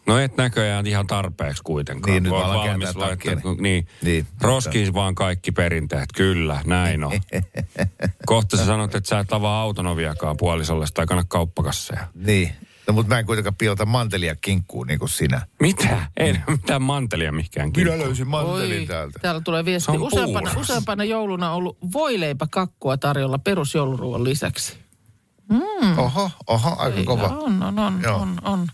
No 0.06 0.18
et 0.18 0.36
näköjään 0.36 0.86
ihan 0.86 1.06
tarpeeksi 1.06 1.62
kuitenkaan. 1.62 2.12
Niin, 2.12 2.22
nyt 2.22 2.32
alan 2.32 2.68
valmis 2.68 2.96
laittaa-. 2.96 3.34
Niin. 3.60 3.86
Niin. 4.02 4.26
Roskiin 4.40 4.94
vaan 4.94 5.14
kaikki 5.14 5.52
perinteet. 5.52 6.08
Kyllä, 6.14 6.60
näin 6.66 7.04
on. 7.04 7.12
Kohta 8.26 8.56
sä 8.56 8.66
sanot, 8.66 8.94
että 8.94 9.08
sä 9.08 9.18
et 9.18 9.32
avaa 9.32 9.62
auton 9.62 9.86
oviakaan 9.86 10.36
puolisolle 10.36 10.86
tai 10.94 11.06
kannat 11.06 11.26
kauppakasseja. 11.28 12.06
Niin. 12.14 12.52
No 12.86 12.92
mutta 12.94 13.14
mä 13.14 13.18
en 13.18 13.26
kuitenkaan 13.26 13.54
pilota 13.54 13.86
mantelia 13.86 14.36
kinkkuun 14.36 14.86
niin 14.86 14.98
kuin 14.98 15.08
sinä. 15.08 15.46
Mitä? 15.60 16.06
Ei 16.16 16.32
mm. 16.32 16.40
mitään 16.46 16.82
mantelia 16.82 17.32
mihinkään 17.32 17.66
Minä 17.68 17.72
kinkkuun. 17.72 17.98
löysin 17.98 18.28
mantelin 18.28 18.80
Oi, 18.80 18.86
täältä. 18.86 19.18
Täällä 19.18 19.40
tulee 19.40 19.64
viesti. 19.64 19.92
Useampana, 19.98 20.50
useampana 20.56 21.04
jouluna 21.04 21.50
on 21.50 21.56
ollut 21.56 21.78
voileipäkakkua 21.92 22.96
tarjolla 22.96 23.38
perusjouluruoan 23.38 24.24
lisäksi. 24.24 24.82
Oho, 25.96 26.30
oho, 26.46 26.76
aika 26.78 26.98
Ei, 26.98 27.04
kova. 27.04 27.26
On, 27.28 27.62
on, 27.62 27.78
on, 27.78 28.00
Joo. 28.02 28.16
on, 28.16 28.36
on. 28.42 28.68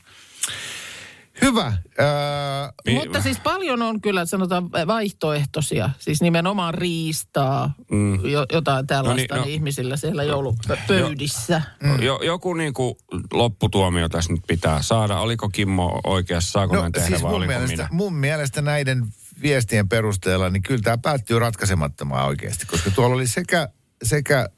Hyvä. 1.43 1.67
Äh, 1.67 1.77
Mi- 2.87 2.95
Mutta 2.95 3.23
siis 3.23 3.41
paljon 3.41 3.83
on 3.83 4.01
kyllä 4.01 4.27
sanotaan 4.27 4.71
vaihtoehtoisia, 4.87 5.91
siis 5.99 6.21
nimenomaan 6.23 6.75
riistaa, 6.75 7.75
mm. 7.91 8.25
jo, 8.25 8.47
jotain 8.53 8.87
tällaista 8.87 9.07
No 9.11 9.13
no 9.13 9.17
niin, 9.17 9.27
niin, 9.29 9.37
no. 9.37 9.37
no. 9.37 9.55
ihmisillä 9.55 9.97
siellä 9.97 10.23
joulupöydissä. 10.25 11.63
Mm. 11.83 12.03
Jo, 12.03 12.21
joku 12.25 12.55
niinku 12.55 12.99
lopputuomio 13.33 14.09
tässä 14.09 14.33
nyt 14.33 14.43
pitää 14.47 14.83
saada. 14.83 15.19
Oliko 15.19 15.49
Kimmo 15.49 16.01
oikeassa, 16.05 16.53
saako 16.53 16.75
no 16.75 16.81
näin 16.81 16.93
tehdä 16.93 17.07
siis 17.09 17.23
vai 17.23 17.31
mun 17.31 17.37
oliko 17.37 17.53
mielestä, 17.53 17.77
minä? 17.77 17.89
mun 17.93 18.15
mielestä 18.15 18.63
näiden 18.63 19.07
viestien 19.43 19.89
perusteella, 19.89 20.51
niin 20.51 20.63
kyllä 20.63 20.83
tämä 20.83 20.99
päättyy 20.99 21.39
ratkaisemattomaan 21.39 22.27
oikeasti. 22.27 22.67
Koska 22.67 22.91
tuolla 22.91 23.15
oli 23.17 23.27
sekä, 23.27 23.69
sekä 24.03 24.49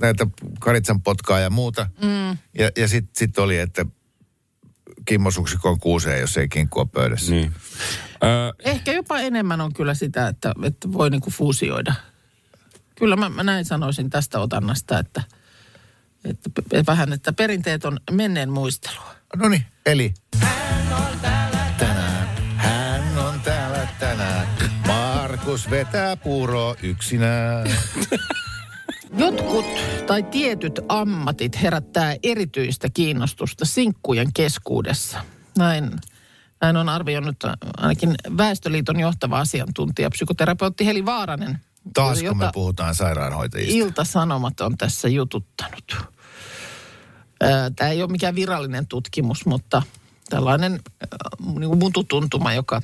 näitä 0.00 0.26
karitsan 0.60 1.02
potkaa 1.02 1.40
ja 1.40 1.50
muuta. 1.50 1.86
Mm. 2.02 2.38
Ja, 2.58 2.70
ja 2.76 2.88
sitten 2.88 3.10
sit 3.16 3.38
oli, 3.38 3.58
että 3.58 3.86
Kimmo 5.06 5.30
suksikon 5.30 5.80
kuuseen, 5.80 6.20
jos 6.20 6.36
ei 6.36 6.48
kinkkua 6.48 6.86
pöydässä. 6.86 7.32
Niin. 7.32 7.54
Ö, 8.24 8.54
Ehkä 8.58 8.92
jopa 8.92 9.18
enemmän 9.18 9.60
on 9.60 9.72
kyllä 9.74 9.94
sitä, 9.94 10.28
että, 10.28 10.54
että 10.62 10.92
voi 10.92 11.10
niinku 11.10 11.30
fuusioida. 11.30 11.94
Kyllä 12.98 13.16
mä, 13.16 13.28
mä 13.28 13.42
näin 13.42 13.64
sanoisin 13.64 14.10
tästä 14.10 14.40
otannasta, 14.40 14.98
että, 14.98 15.22
että 16.24 16.50
p- 16.50 16.86
vähän, 16.86 17.12
että 17.12 17.32
perinteet 17.32 17.84
on 17.84 18.00
menneen 18.10 18.50
muistelua. 18.50 19.14
No 19.36 19.48
niin, 19.48 19.64
eli. 19.86 20.14
Hän 20.40 20.92
on 20.92 21.20
täällä 21.20 21.58
tänään. 21.78 22.28
Hän 22.56 23.18
on 23.18 23.40
täällä 23.40 23.88
tänään. 24.00 24.46
Markus 24.86 25.70
vetää 25.70 26.16
puuroa 26.16 26.76
yksinään. 26.82 27.66
Jotkut 29.16 29.66
tai 30.06 30.22
tietyt 30.22 30.80
ammatit 30.88 31.62
herättää 31.62 32.16
erityistä 32.22 32.88
kiinnostusta 32.94 33.64
sinkkujen 33.64 34.32
keskuudessa. 34.32 35.18
Näin, 35.58 35.90
näin 36.60 36.76
on 36.76 36.88
arvioinut 36.88 37.36
ainakin 37.76 38.14
Väestöliiton 38.36 39.00
johtava 39.00 39.40
asiantuntija, 39.40 40.10
psykoterapeutti 40.10 40.86
Heli 40.86 41.06
Vaaranen. 41.06 41.58
Taas 41.94 42.22
kun 42.22 42.38
me 42.38 42.50
puhutaan 42.54 42.94
sairaanhoitajista. 42.94 43.78
Ilta-Sanomat 43.78 44.60
on 44.60 44.76
tässä 44.78 45.08
jututtanut. 45.08 45.96
Tämä 47.76 47.90
ei 47.90 48.02
ole 48.02 48.10
mikään 48.10 48.34
virallinen 48.34 48.86
tutkimus, 48.86 49.46
mutta 49.46 49.82
tällainen 50.28 50.80
niin 51.58 51.68
kuin 51.68 51.78
mututuntuma, 51.78 52.52
joka, 52.52 52.82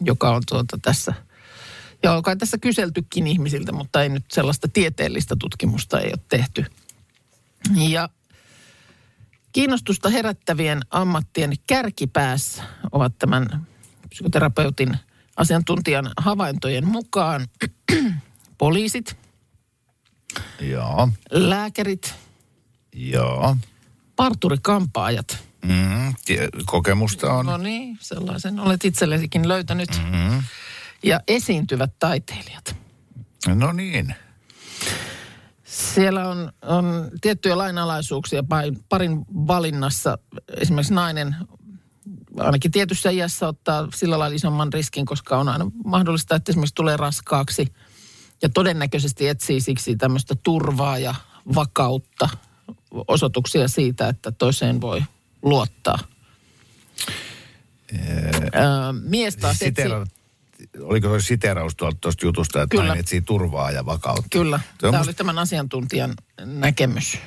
joka 0.00 0.30
on 0.30 0.42
tuota 0.48 0.78
tässä, 0.82 1.14
ja 2.04 2.12
on 2.12 2.22
kai 2.22 2.36
tässä 2.36 2.58
kyseltykin 2.58 3.26
ihmisiltä, 3.26 3.72
mutta 3.72 4.02
ei 4.02 4.08
nyt 4.08 4.24
sellaista 4.32 4.68
tieteellistä 4.68 5.36
tutkimusta 5.38 6.00
ei 6.00 6.10
ole 6.10 6.24
tehty. 6.28 6.64
Ja 7.76 8.08
kiinnostusta 9.52 10.08
herättävien 10.08 10.80
ammattien 10.90 11.52
kärkipäässä 11.66 12.62
ovat 12.92 13.18
tämän 13.18 13.66
psykoterapeutin 14.08 14.96
asiantuntijan 15.36 16.10
havaintojen 16.16 16.86
mukaan 16.86 17.46
poliisit, 18.58 19.16
Joo, 20.60 21.08
lääkärit, 21.30 22.14
joo. 22.92 23.56
parturikampaajat. 24.16 25.44
Mm, 25.64 26.14
tie- 26.24 26.48
kokemusta 26.66 27.32
on. 27.32 27.46
No 27.46 27.56
niin, 27.56 27.98
sellaisen 28.00 28.60
olet 28.60 28.84
itsellesikin 28.84 29.48
löytänyt. 29.48 29.88
Mm-hmm. 29.90 30.42
Ja 31.04 31.20
esiintyvät 31.28 31.98
taiteilijat. 31.98 32.76
No 33.46 33.72
niin. 33.72 34.14
Siellä 35.64 36.28
on, 36.28 36.52
on 36.62 37.10
tiettyjä 37.20 37.58
lainalaisuuksia 37.58 38.42
parin- 38.88 39.24
valinnassa. 39.46 40.18
Esimerkiksi 40.60 40.94
nainen 40.94 41.36
ainakin 42.38 42.70
tietyssä 42.70 43.10
iässä 43.10 43.48
ottaa 43.48 43.88
sillä 43.94 44.18
lailla 44.18 44.36
isomman 44.36 44.72
riskin, 44.72 45.06
koska 45.06 45.38
on 45.38 45.48
aina 45.48 45.70
mahdollista, 45.84 46.34
että 46.34 46.52
esimerkiksi 46.52 46.74
tulee 46.74 46.96
raskaaksi. 46.96 47.66
Ja 48.42 48.48
todennäköisesti 48.48 49.28
etsii 49.28 49.60
siksi 49.60 49.96
tämmöistä 49.96 50.34
turvaa 50.42 50.98
ja 50.98 51.14
vakautta, 51.54 52.28
osoituksia 53.08 53.68
siitä, 53.68 54.08
että 54.08 54.32
toiseen 54.32 54.80
voi 54.80 55.02
luottaa. 55.42 55.98
Öö, 57.92 58.92
mies 58.92 59.36
taas 59.36 59.62
etsii, 59.62 59.84
oliko 60.80 61.20
se 61.20 61.26
siteraus 61.26 61.76
tuosta 61.76 62.10
jutusta, 62.26 62.62
että 62.62 62.70
Kyllä. 62.70 62.84
nainen 62.84 63.00
etsii 63.00 63.20
turvaa 63.20 63.70
ja 63.70 63.86
vakautta? 63.86 64.28
Kyllä, 64.30 64.60
Tuo 64.78 64.90
tämä 64.90 64.98
musta- 64.98 65.08
oli 65.10 65.14
tämän 65.14 65.38
asiantuntijan 65.38 66.14
näkemys. 66.44 67.18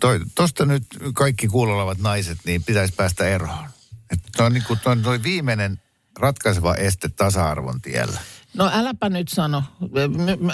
toi, 0.00 0.20
tosta 0.34 0.64
nyt 0.66 0.82
kaikki 1.14 1.48
kuulolla 1.48 1.82
olevat 1.82 1.98
naiset, 1.98 2.38
niin 2.46 2.64
pitäisi 2.64 2.94
päästä 2.94 3.28
eroon. 3.28 3.64
Että 4.10 4.28
toi 4.36 4.46
on 4.46 4.52
niin 4.52 4.64
kuin 4.66 4.78
toi, 4.84 4.96
toi 4.96 5.22
viimeinen 5.22 5.80
ratkaiseva 6.18 6.74
este 6.74 7.08
tasa-arvon 7.08 7.80
tiellä. 7.80 8.20
No 8.54 8.70
äläpä 8.72 9.08
nyt 9.08 9.28
sano. 9.28 9.62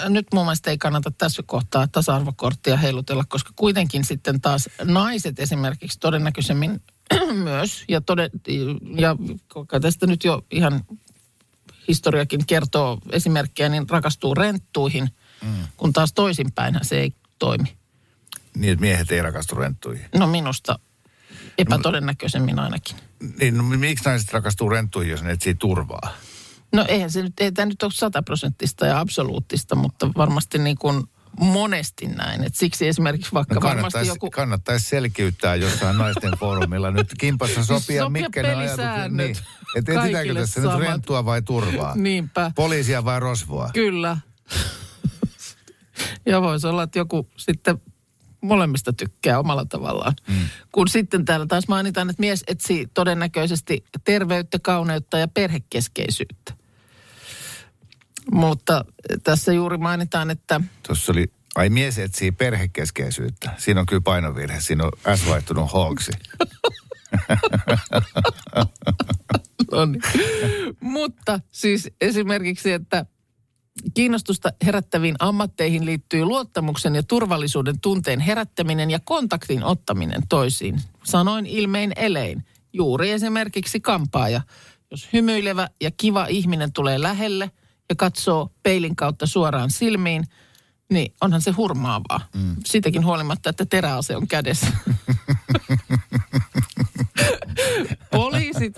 Nyt 0.09 0.27
mun 0.33 0.45
mielestä 0.45 0.71
ei 0.71 0.77
kannata 0.77 1.11
tässä 1.11 1.43
kohtaa 1.45 1.87
tasa-arvokorttia 1.87 2.77
heilutella, 2.77 3.23
koska 3.27 3.51
kuitenkin 3.55 4.03
sitten 4.05 4.41
taas 4.41 4.69
naiset 4.83 5.39
esimerkiksi 5.39 5.99
todennäköisemmin 5.99 6.81
myös, 7.43 7.83
ja, 7.87 8.01
toden, 8.01 8.29
ja 8.97 9.15
tästä 9.81 10.07
nyt 10.07 10.23
jo 10.23 10.45
ihan 10.51 10.83
historiakin 11.87 12.45
kertoo 12.45 12.99
esimerkkejä, 13.11 13.69
niin 13.69 13.89
rakastuu 13.89 14.35
renttuihin, 14.35 15.09
mm. 15.43 15.49
kun 15.77 15.93
taas 15.93 16.13
toisinpäinhän 16.13 16.85
se 16.85 16.99
ei 16.99 17.13
toimi. 17.39 17.77
Niin, 18.55 18.79
miehet 18.79 19.11
ei 19.11 19.21
rakastu 19.21 19.55
renttuihin. 19.55 20.05
No 20.15 20.27
minusta 20.27 20.79
epätodennäköisemmin 21.57 22.59
ainakin. 22.59 22.95
Niin, 23.39 23.57
no, 23.57 23.63
miksi 23.63 24.05
naiset 24.05 24.33
rakastuu 24.33 24.69
renttuihin, 24.69 25.11
jos 25.11 25.23
ne 25.23 25.31
etsii 25.31 25.55
turvaa? 25.55 26.13
No 26.73 26.85
eihän 26.87 27.11
se 27.11 27.21
nyt, 27.21 27.33
ei 27.39 27.51
tämä 27.51 27.65
nyt 27.65 27.83
ole 27.83 27.91
sataprosenttista 27.91 28.85
ja 28.85 28.99
absoluuttista, 28.99 29.75
mutta 29.75 30.11
varmasti 30.17 30.57
niin 30.57 30.77
kuin 30.77 31.03
monesti 31.39 32.07
näin. 32.07 32.43
Et 32.43 32.55
siksi 32.55 32.87
esimerkiksi 32.87 33.33
vaikka 33.33 33.55
No 33.55 33.61
varmasti 33.61 34.07
joku... 34.07 34.29
kannattaisi 34.29 34.89
selkiyttää 34.89 35.55
jossain 35.55 35.97
naisten 35.97 36.33
foorumilla 36.39 36.91
nyt 36.91 37.07
kimpassa 37.19 37.63
sopia, 37.63 38.03
Sopia 38.03 38.09
mitkä 38.09 38.43
ne 38.43 38.55
ajatukset. 38.55 39.11
Niin. 39.11 39.35
Että 39.75 39.93
etsitäänkö 39.93 40.33
tässä 40.33 40.61
nyt 40.61 40.71
samat. 40.71 40.87
renttua 40.87 41.25
vai 41.25 41.41
turvaa? 41.41 41.95
Niinpä, 41.95 42.51
Poliisia 42.55 43.05
vai 43.05 43.19
rosvoa? 43.19 43.69
kyllä. 43.73 44.17
ja 46.25 46.41
voisi 46.41 46.67
olla, 46.67 46.83
että 46.83 46.99
joku 46.99 47.29
sitten 47.37 47.81
molemmista 48.41 48.93
tykkää 48.93 49.39
omalla 49.39 49.65
tavallaan. 49.65 50.13
Mm. 50.27 50.35
Kun 50.71 50.87
sitten 50.87 51.25
täällä 51.25 51.45
taas 51.45 51.67
mainitaan, 51.67 52.09
että 52.09 52.19
mies 52.21 52.43
etsii 52.47 52.87
todennäköisesti 52.93 53.83
terveyttä, 54.03 54.59
kauneutta 54.59 55.17
ja 55.17 55.27
perhekeskeisyyttä. 55.27 56.53
Mutta 58.31 58.85
tässä 59.23 59.53
juuri 59.53 59.77
mainitaan, 59.77 60.31
että 60.31 60.61
Tuossa 60.87 61.11
oli, 61.11 61.25
ai 61.55 61.69
mies 61.69 61.99
etsii 61.99 62.31
perhekeskeisyyttä. 62.31 63.51
Siinä 63.57 63.79
on 63.79 63.85
kyllä 63.85 64.01
painovirhe. 64.01 64.61
Siinä 64.61 64.83
on 64.83 65.17
S 65.17 65.27
vaihtunut 65.27 65.71
Hawksi. 65.73 66.11
No 69.71 69.85
niin. 69.85 70.01
Mutta 70.79 71.39
siis 71.51 71.91
esimerkiksi, 72.01 72.71
että 72.71 73.05
kiinnostusta 73.93 74.53
herättäviin 74.65 75.15
ammatteihin 75.19 75.85
liittyy 75.85 76.25
luottamuksen 76.25 76.95
ja 76.95 77.03
turvallisuuden 77.03 77.79
tunteen 77.79 78.19
herättäminen 78.19 78.91
ja 78.91 78.99
kontaktin 79.03 79.63
ottaminen 79.63 80.27
toisiin. 80.29 80.81
Sanoin 81.03 81.45
ilmein 81.45 81.93
elein. 81.95 82.45
Juuri 82.73 83.11
esimerkiksi 83.11 83.79
kampaaja. 83.79 84.41
Jos 84.91 85.09
hymyilevä 85.13 85.69
ja 85.81 85.91
kiva 85.91 86.25
ihminen 86.25 86.73
tulee 86.73 87.01
lähelle 87.01 87.51
ja 87.89 87.95
katsoo 87.95 88.51
peilin 88.63 88.95
kautta 88.95 89.25
suoraan 89.25 89.71
silmiin, 89.71 90.23
niin 90.91 91.13
onhan 91.21 91.41
se 91.41 91.51
hurmaavaa. 91.51 92.27
Mm. 92.35 92.55
Siitäkin 92.65 93.05
huolimatta, 93.05 93.49
että 93.49 93.65
teräase 93.65 94.15
on 94.15 94.27
kädessä. 94.27 94.67
Poliisit 98.11 98.73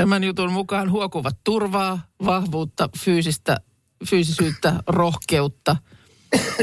Tämän 0.00 0.24
jutun 0.24 0.52
mukaan 0.52 0.90
huokuvat 0.90 1.36
turvaa, 1.44 2.00
vahvuutta, 2.24 2.88
fyysistä, 2.98 3.60
fyysisyyttä, 4.10 4.74
rohkeutta 4.86 5.76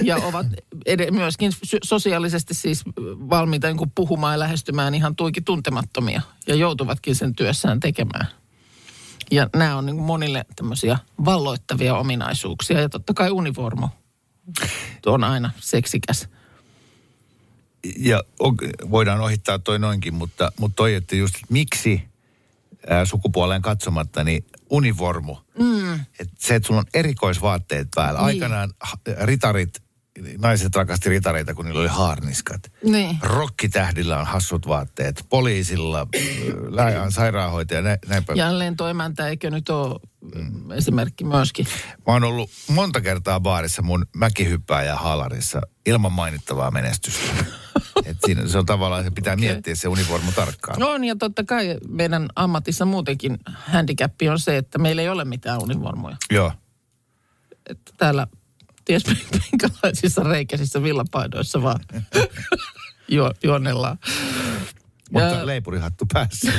ja 0.02 0.16
ovat 0.18 0.48
ed- 0.86 1.12
myöskin 1.12 1.52
sosiaalisesti 1.84 2.54
siis 2.54 2.84
valmiita 3.30 3.68
niin 3.68 3.92
puhumaan 3.96 4.34
ja 4.34 4.40
lähestymään 4.40 4.96
ihan 4.96 5.16
tuiki 5.16 5.42
tuntemattomia 5.42 6.22
ja 6.48 6.56
joutuvatkin 6.56 7.16
sen 7.16 7.36
työssään 7.36 7.80
tekemään. 7.80 8.28
Ja 9.32 9.50
nämä 9.56 9.76
on 9.76 9.86
niin 9.86 9.96
monille 9.96 10.46
tämmöisiä 10.56 10.98
valloittavia 11.26 11.96
ominaisuuksia 11.96 12.82
ja 12.82 12.90
totta 12.90 13.14
kai 13.14 13.32
univormu 13.32 13.88
on 15.06 15.24
aina 15.24 15.52
seksikäs. 15.60 16.30
Ja 17.98 18.24
voidaan 18.92 19.22
ohittaa 19.22 19.60
toi 19.60 19.80
noinkin, 19.80 20.14
mutta, 20.14 20.52
mutta 20.60 20.76
toi, 20.76 20.94
että 20.94 21.16
just 21.16 21.36
miksi 21.50 22.04
ää, 22.90 23.06
sukupuoleen 23.06 23.62
katsomatta, 23.62 24.24
niin 24.24 24.46
univormu. 24.70 25.36
Mm. 25.60 25.94
Et 25.94 26.30
se, 26.40 26.56
että 26.56 26.68
sulla 26.68 26.80
on 26.80 26.86
erikoisvaatteet 26.94 27.88
päällä. 27.96 28.20
Niin. 28.20 28.26
Aikanaan 28.26 28.74
ritarit, 29.22 29.84
naiset 30.38 30.76
rakasti 30.76 31.10
ritareita, 31.10 31.54
kun 31.54 31.66
niillä 31.66 31.82
oli 31.82 31.88
haarniskat. 31.88 32.72
Niin. 32.84 33.18
Rokkitähdillä 33.22 34.20
on 34.20 34.26
hassut 34.26 34.68
vaatteet, 34.68 35.26
poliisilla, 35.30 36.08
lää- 36.70 37.10
sairaanhoitaja, 37.10 37.82
nä, 37.82 37.98
näinpä. 38.08 38.34
Jälleen 38.34 38.76
toimäntä, 38.76 39.28
eikö 39.28 39.50
nyt 39.50 39.70
ole 39.70 40.00
mm. 40.36 40.72
esimerkki 40.72 41.24
myöskin? 41.24 41.68
Mä 42.08 42.14
oon 42.14 42.24
ollut 42.24 42.50
monta 42.68 43.02
kertaa 43.02 43.40
baarissa 43.40 43.82
mun 43.82 44.06
mäkihyppääjä 44.16 44.96
halarissa 44.96 45.62
ilman 45.86 46.12
mainittavaa 46.12 46.72
menestystä. 46.72 47.34
Et 48.06 48.18
siinä, 48.26 48.48
se 48.48 48.58
on 48.58 48.66
tavallaan, 48.66 49.04
se 49.04 49.12
pitää 49.12 49.34
okay. 49.34 49.46
miettiä 49.46 49.76
se 49.76 49.88
univormu 49.88 50.32
tarkkaan. 50.32 50.80
No 50.80 50.90
on, 50.90 51.04
ja 51.04 51.16
totta 51.16 51.44
kai 51.44 51.78
meidän 51.88 52.28
ammatissa 52.36 52.86
muutenkin 52.86 53.38
handicappi 53.48 54.30
on 54.30 54.40
se, 54.40 54.58
että 54.58 54.80
meillä 54.80 55.02
ei 55.02 55.10
ole 55.10 55.26
mitään 55.26 55.64
univormuja. 55.64 56.18
Joo. 56.32 56.52
Että 57.70 57.92
täällä 57.98 58.28
ties 58.88 59.04
minkälaisissa 59.52 60.24
reikäisissä 60.24 60.84
villapaidoissa 60.84 61.62
vaan 61.62 61.80
juo, 63.10 63.34
juonellaan. 63.44 63.98
Mutta 65.12 65.28
Ja- 65.28 65.46
leipurihattu 65.46 66.06
päässä. 66.14 66.52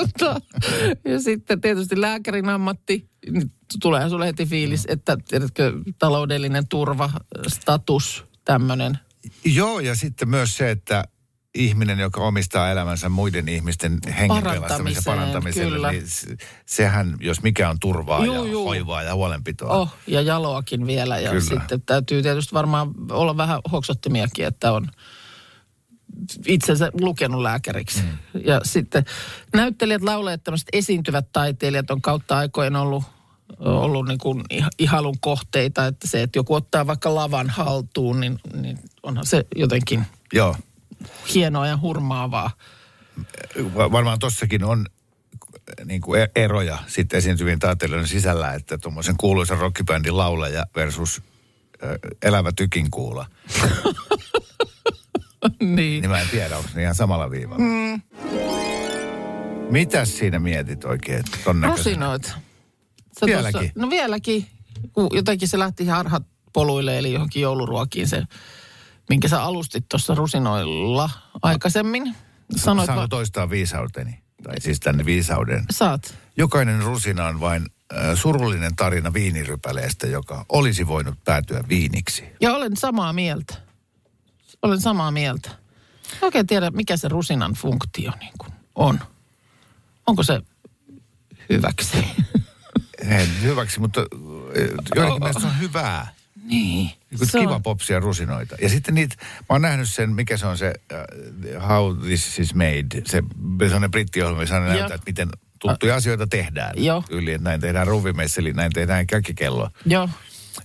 Mutta- 0.00 0.40
ja 1.12 1.20
sitten 1.20 1.60
tietysti 1.60 2.00
lääkärin 2.00 2.48
ammatti, 2.48 3.10
tuleehan 3.82 4.10
sulle 4.10 4.26
heti 4.26 4.46
fiilis, 4.46 4.84
että 4.88 5.16
tiedätkö, 5.28 5.72
taloudellinen 5.98 6.68
turva, 6.68 7.10
status, 7.48 8.24
tämmöinen. 8.44 8.98
Joo, 9.44 9.80
ja 9.80 9.94
sitten 9.94 10.28
myös 10.28 10.56
se, 10.56 10.70
että 10.70 11.04
ihminen, 11.56 11.98
joka 11.98 12.20
omistaa 12.20 12.70
elämänsä 12.70 13.08
muiden 13.08 13.48
ihmisten 13.48 13.98
hengen 14.06 14.28
Parantamiseen, 14.42 15.04
parantamiselle, 15.04 15.76
kyllä. 15.76 15.90
niin 15.90 16.08
se- 16.08 16.36
sehän, 16.66 17.16
jos 17.20 17.42
mikä 17.42 17.70
on 17.70 17.78
turvaa 17.80 18.24
Juu, 18.24 18.44
ja 18.44 18.50
juu. 18.52 18.64
hoivaa 18.64 19.02
ja 19.02 19.14
huolenpitoa. 19.14 19.72
Oh, 19.72 19.94
ja 20.06 20.20
jaloakin 20.20 20.86
vielä. 20.86 21.18
Ja 21.18 21.30
Kyllä. 21.30 21.44
sitten 21.44 21.82
täytyy 21.82 22.22
tietysti 22.22 22.54
varmaan 22.54 22.90
olla 23.10 23.36
vähän 23.36 23.60
hoksottimiakin, 23.72 24.46
että 24.46 24.72
on 24.72 24.88
itsensä 26.46 26.90
lukenut 27.00 27.42
lääkäriksi. 27.42 28.02
Mm. 28.02 28.08
Ja 28.44 28.60
sitten 28.64 29.04
näyttelijät, 29.54 30.02
laulajat, 30.02 30.44
tämmöiset 30.44 30.68
esiintyvät 30.72 31.32
taiteilijat 31.32 31.90
on 31.90 32.02
kautta 32.02 32.38
aikojen 32.38 32.76
ollut, 32.76 33.04
ollut 33.58 34.08
niin 34.08 34.18
kuin 34.18 34.44
iha- 34.54 34.70
ihailun 34.78 35.20
kohteita. 35.20 35.86
Että 35.86 36.08
se, 36.08 36.22
että 36.22 36.38
joku 36.38 36.54
ottaa 36.54 36.86
vaikka 36.86 37.14
lavan 37.14 37.50
haltuun, 37.50 38.20
niin, 38.20 38.38
niin 38.54 38.78
onhan 39.02 39.26
se 39.26 39.46
jotenkin 39.56 40.06
Joo, 40.32 40.56
hienoa 41.34 41.66
ja 41.66 41.78
hurmaavaa. 41.82 42.50
Va- 43.74 43.92
varmaan 43.92 44.18
tossakin 44.18 44.64
on 44.64 44.86
niin 45.84 46.00
kuin 46.00 46.20
e- 46.22 46.30
eroja 46.36 46.78
sitten 46.86 47.18
esiintyvien 47.18 47.58
taiteilijoiden 47.58 48.08
sisällä, 48.08 48.54
että 48.54 48.78
tuommoisen 48.78 49.16
kuuluisan 49.16 49.58
rockibändin 49.58 50.16
laulaja 50.16 50.66
versus 50.76 51.22
elävä 52.22 52.52
tykinkuula. 52.56 53.26
niin. 55.60 55.76
Niin 55.76 56.10
mä 56.10 56.20
en 56.20 56.28
tiedä, 56.28 56.56
onko 56.56 56.70
ne 56.74 56.82
ihan 56.82 56.94
samalla 56.94 57.30
viivalla. 57.30 57.64
Mm. 57.64 58.02
Mitäs 59.70 60.18
siinä 60.18 60.38
mietit 60.38 60.84
oikein? 60.84 61.24
Rusinoit. 61.68 62.24
Sä 63.20 63.26
Vieläkin? 63.26 63.60
Tossa, 63.60 63.72
no 63.76 63.90
vieläkin. 63.90 64.46
Jotenkin 65.12 65.48
se 65.48 65.58
lähti 65.58 65.86
harhat 65.86 66.22
poluille, 66.52 66.98
eli 66.98 67.12
johonkin 67.12 67.42
jouluruokiin 67.42 68.08
se, 68.08 68.22
minkä 69.08 69.28
sä 69.28 69.42
alustit 69.42 69.88
tuossa 69.88 70.14
rusinoilla 70.14 71.10
aikaisemmin. 71.42 72.16
Sanoit 72.56 72.86
Saanko 72.86 73.02
va- 73.02 73.08
toistaa 73.08 73.50
viisauteni? 73.50 74.22
Tai 74.42 74.60
siis 74.60 74.80
tänne 74.80 75.04
viisauden. 75.04 75.64
Saat. 75.70 76.14
Jokainen 76.36 76.82
rusina 76.82 77.26
on 77.26 77.40
vain 77.40 77.66
äh, 77.94 78.00
surullinen 78.14 78.76
tarina 78.76 79.12
viinirypäleestä, 79.12 80.06
joka 80.06 80.44
olisi 80.48 80.86
voinut 80.86 81.24
päätyä 81.24 81.64
viiniksi. 81.68 82.24
Ja 82.40 82.54
olen 82.54 82.76
samaa 82.76 83.12
mieltä. 83.12 83.54
Olen 84.62 84.80
samaa 84.80 85.10
mieltä. 85.10 85.50
En 86.12 86.18
Oikein 86.22 86.46
tiedä, 86.46 86.70
mikä 86.70 86.96
se 86.96 87.08
rusinan 87.08 87.52
funktio 87.52 88.12
niin 88.20 88.32
kuin 88.38 88.52
on. 88.74 89.00
Onko 90.06 90.22
se 90.22 90.40
hyväksi? 91.50 92.06
Ei 93.08 93.28
hyväksi, 93.42 93.80
mutta 93.80 94.00
joidenkin 94.94 95.22
mielestä 95.22 95.40
se 95.40 95.46
on 95.46 95.60
hyvää. 95.60 96.15
Niin. 96.48 96.86
Niin 96.86 97.18
kuin 97.18 97.28
Se 97.28 97.38
kiva 97.38 97.54
on- 97.54 97.62
popsia 97.62 98.00
rusinoita. 98.00 98.56
Ja 98.62 98.68
sitten 98.68 98.94
niitä, 98.94 99.16
mä 99.20 99.46
oon 99.48 99.62
nähnyt 99.62 99.88
sen, 99.90 100.10
mikä 100.10 100.36
se 100.36 100.46
on 100.46 100.58
se 100.58 100.74
uh, 101.56 101.68
How 101.68 101.96
This 101.96 102.38
Is 102.38 102.54
Made. 102.54 103.02
Se, 103.06 103.22
se 103.68 103.74
on 103.74 103.82
ne 103.82 103.88
brittiohjelma, 103.88 104.40
aina 104.40 104.56
Joo. 104.56 104.66
näyttää, 104.66 104.94
että 104.94 105.06
miten 105.06 105.28
tuttuja 105.58 105.94
asioita 105.94 106.26
tehdään. 106.26 106.72
Joo. 106.76 107.04
Yli, 107.10 107.32
että 107.32 107.44
näin 107.48 107.60
tehdään 107.60 107.86
ruuvimeisseli, 107.86 108.52
näin 108.52 108.72
tehdään 108.72 109.06
käkikello. 109.06 109.70
Joo. 109.86 110.08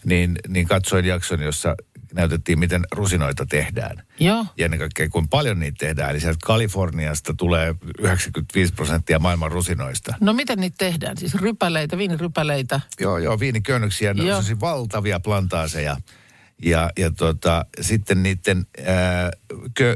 Niin, 0.06 0.36
niin 0.48 0.68
katsoin 0.68 1.06
jakson, 1.06 1.42
jossa 1.42 1.76
näytettiin, 2.14 2.60
miten 2.60 2.82
rusinoita 2.92 3.46
tehdään. 3.46 4.04
Joo. 4.20 4.46
Ja 4.58 4.66
ennen 4.66 4.80
kaikkea, 4.80 5.10
kuinka 5.10 5.28
paljon 5.30 5.60
niitä 5.60 5.78
tehdään. 5.80 6.10
Eli 6.10 6.20
sieltä 6.20 6.40
Kaliforniasta 6.44 7.34
tulee 7.38 7.76
95 8.00 8.74
prosenttia 8.74 9.20
maailman 9.20 9.52
rusinoista. 9.52 10.16
No 10.20 10.34
miten 10.34 10.60
niitä 10.60 10.76
tehdään? 10.78 11.18
Siis 11.18 11.36
rypäleitä, 11.36 11.98
viinirypäleitä. 11.98 12.82
Joo, 13.00 13.18
joo, 13.18 13.40
viiniköynnöksiä, 13.40 14.14
ne 14.14 14.36
on 14.36 14.44
valtavia 14.62 15.20
plantaaseja. 15.20 15.98
Ja, 16.64 16.90
ja 16.98 17.12
tota, 17.12 17.66
sitten 17.82 18.24
niiden 18.24 18.66
ää, 18.86 19.32
kö, 19.74 19.96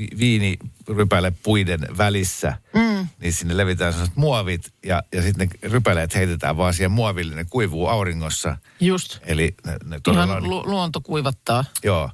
vi- 0.00 0.18
viinirypälepuiden 0.18 1.80
välissä, 1.98 2.52
mm. 2.74 3.08
niin 3.20 3.32
sinne 3.32 3.56
levitään 3.56 3.92
sellaiset 3.92 4.16
muovit 4.16 4.72
ja, 4.86 5.02
ja 5.12 5.22
sitten 5.22 5.48
ne 5.62 5.68
rypäleet 5.70 6.14
heitetään 6.14 6.56
vaan 6.56 6.74
siihen 6.74 6.90
muoville, 6.92 7.34
ne 7.34 7.44
kuivuu 7.50 7.86
auringossa. 7.86 8.56
Just. 8.80 9.18
Eli 9.26 9.54
ne, 9.66 9.76
ne 9.84 10.00
todella 10.02 10.24
Ihan 10.24 10.44
lu- 10.50 10.66
luonto 10.66 11.00
kuivattaa. 11.00 11.64
joo. 11.84 12.10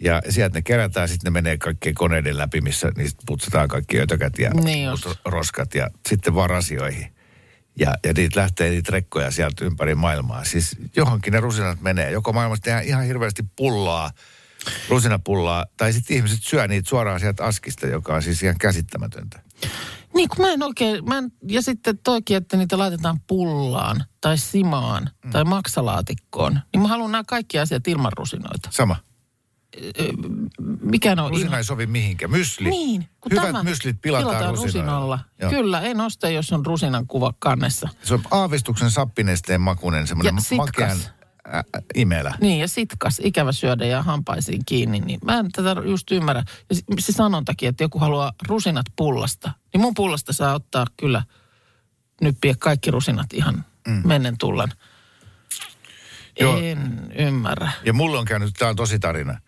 Ja 0.00 0.22
sieltä 0.28 0.58
ne 0.58 0.62
kerätään, 0.62 1.08
sitten 1.08 1.32
ne 1.32 1.40
menee 1.40 1.58
kaikkien 1.58 1.94
koneiden 1.94 2.38
läpi, 2.38 2.60
missä 2.60 2.92
niistä 2.96 3.22
putsataan 3.26 3.68
kaikki 3.68 4.00
ötökät 4.00 4.38
ja 4.38 4.50
Niin 4.50 4.88
roskat 5.24 5.74
ja 5.74 5.90
sitten 6.08 6.34
vaan 6.34 6.50
rasioihin. 6.50 7.12
Ja, 7.78 7.94
ja 8.04 8.12
niitä 8.16 8.40
lähtee 8.40 8.70
niitä 8.70 8.92
rekkoja 8.92 9.30
sieltä 9.30 9.64
ympäri 9.64 9.94
maailmaa. 9.94 10.44
Siis 10.44 10.76
johonkin 10.96 11.32
ne 11.32 11.40
rusinat 11.40 11.80
menee. 11.80 12.10
Joko 12.10 12.32
maailmassa 12.32 12.62
tehdään 12.62 12.84
ihan 12.84 13.04
hirveästi 13.04 13.42
pullaa, 13.56 14.10
rusinapullaa, 14.88 15.66
tai 15.76 15.92
sitten 15.92 16.16
ihmiset 16.16 16.42
syö 16.42 16.68
niitä 16.68 16.88
suoraan 16.88 17.20
sieltä 17.20 17.44
askista, 17.44 17.86
joka 17.86 18.14
on 18.14 18.22
siis 18.22 18.42
ihan 18.42 18.58
käsittämätöntä. 18.60 19.42
Niin 20.14 20.28
kun 20.28 20.46
mä 20.46 20.52
en 20.52 20.62
oikein, 20.62 21.04
mä 21.04 21.18
en, 21.18 21.32
ja 21.48 21.62
sitten 21.62 21.98
toikin, 21.98 22.36
että 22.36 22.56
niitä 22.56 22.78
laitetaan 22.78 23.20
pullaan 23.26 24.04
tai 24.20 24.38
simaan 24.38 25.10
mm. 25.24 25.30
tai 25.30 25.44
maksalaatikkoon. 25.44 26.60
Niin 26.72 26.82
mä 26.82 26.88
haluan 26.88 27.12
nämä 27.12 27.24
kaikki 27.26 27.58
asiat 27.58 27.88
ilman 27.88 28.12
rusinoita. 28.16 28.68
Sama. 28.72 28.96
Mikä 30.80 31.12
on 31.12 31.30
Rusina 31.30 31.56
ei 31.56 31.64
sovi 31.64 31.86
mihinkään. 31.86 32.30
Mysli. 32.30 32.70
Niin, 32.70 33.08
kun 33.20 33.32
Hyvät 33.32 33.44
tämä 33.44 33.62
myslit 33.62 33.96
pilataan, 34.02 34.56
rusinoilla. 34.56 35.18
Joo. 35.40 35.50
Kyllä, 35.50 35.80
en 35.80 36.00
osta, 36.00 36.28
jos 36.28 36.52
on 36.52 36.66
rusinan 36.66 37.06
kuva 37.06 37.34
kannessa. 37.38 37.88
Se 38.02 38.14
on 38.14 38.22
aavistuksen 38.30 38.90
sappinesteen 38.90 39.60
makunen, 39.60 40.06
semmoinen 40.06 40.34
makean 40.56 40.98
ä, 41.54 41.58
ä, 41.58 41.64
imelä. 41.94 42.34
Niin, 42.40 42.60
ja 42.60 42.68
sitkas, 42.68 43.20
ikävä 43.24 43.52
syödä 43.52 43.86
ja 43.86 44.02
hampaisiin 44.02 44.62
kiinni, 44.66 45.00
niin 45.00 45.20
mä 45.24 45.38
en 45.38 45.52
tätä 45.52 45.76
just 45.84 46.10
ymmärrä. 46.10 46.42
Ja 46.70 46.76
se- 46.98 47.12
sanontakin, 47.12 47.68
että 47.68 47.84
joku 47.84 47.98
haluaa 47.98 48.32
rusinat 48.48 48.86
pullasta, 48.96 49.52
niin 49.72 49.80
mun 49.80 49.94
pullasta 49.94 50.32
saa 50.32 50.54
ottaa 50.54 50.86
kyllä 50.96 51.22
nyppiä 52.20 52.54
kaikki 52.58 52.90
rusinat 52.90 53.32
ihan 53.32 53.64
mm. 53.88 54.02
mennen 54.04 54.38
tullen. 54.38 54.68
Joo. 56.40 56.58
En 56.58 57.12
ymmärrä. 57.18 57.70
Ja 57.84 57.92
mulla 57.92 58.18
on 58.18 58.24
käynyt, 58.24 58.54
tämä 58.58 58.68
on 58.68 58.76
tosi 58.76 58.98
tarina. 58.98 59.40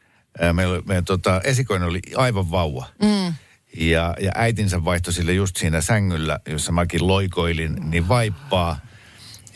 Meillä, 0.52 0.82
meidän 0.86 1.04
tota, 1.04 1.40
esikoinen 1.44 1.88
oli 1.88 2.00
aivan 2.16 2.50
vauva. 2.50 2.86
Mm. 3.02 3.34
Ja, 3.76 4.14
ja 4.20 4.32
äitinsä 4.34 4.84
vaihtoi 4.84 5.12
sille 5.12 5.32
just 5.32 5.56
siinä 5.56 5.80
sängyllä, 5.80 6.38
jossa 6.48 6.72
mäkin 6.72 7.06
loikoilin, 7.06 7.90
niin 7.90 8.08
vaippaa. 8.08 8.78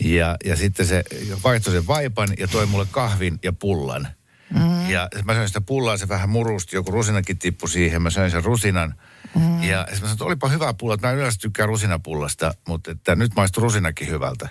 Ja, 0.05 0.37
ja 0.45 0.57
sitten 0.57 0.87
se 0.87 1.05
vaihtoi 1.45 1.73
sen 1.73 1.87
vaipan 1.87 2.29
ja 2.38 2.49
toi 2.49 2.67
mulle 2.67 2.87
kahvin 2.91 3.38
ja 3.43 3.53
pullan. 3.53 4.09
Mm. 4.55 4.91
Ja 4.91 5.09
mä 5.25 5.35
söin 5.35 5.49
sitä 5.49 5.61
pullaa, 5.61 5.97
se 5.97 6.09
vähän 6.09 6.29
murusti, 6.29 6.77
joku 6.77 6.91
rusinakin 6.91 7.38
tippui 7.38 7.69
siihen, 7.69 8.03
mä 8.03 8.11
söin 8.11 8.31
sen 8.31 8.45
rusinan. 8.45 8.95
Mm. 9.35 9.62
Ja 9.62 9.87
mä 9.91 9.97
sanoin, 9.97 10.12
että 10.12 10.25
olipa 10.25 10.49
hyvä 10.49 10.75
pulla, 10.75 10.95
että 10.95 11.07
mä 11.07 11.12
yleensä 11.12 11.38
tykkään 11.41 11.69
rusinapullasta, 11.69 12.55
mutta 12.69 12.91
että 12.91 13.15
nyt 13.15 13.33
maistuu 13.37 13.62
rusinakin 13.62 14.09
hyvältä. 14.09 14.49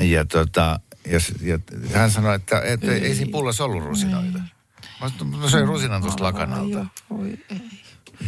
Ja, 0.00 0.24
tota, 0.24 0.80
ja, 1.06 1.20
ja 1.42 1.58
hän 1.98 2.10
sanoi, 2.10 2.34
että, 2.34 2.60
että 2.60 2.92
ei, 2.92 3.06
ei 3.06 3.14
siinä 3.14 3.32
pullassa 3.32 3.64
ollut 3.64 3.84
rusinoita. 3.84 4.38
Mä, 5.00 5.08
sanoin, 5.08 5.38
mä 5.38 5.50
söin 5.50 5.66
rusinan 5.66 6.02
tuosta 6.02 6.24
lakanalta. 6.24 6.86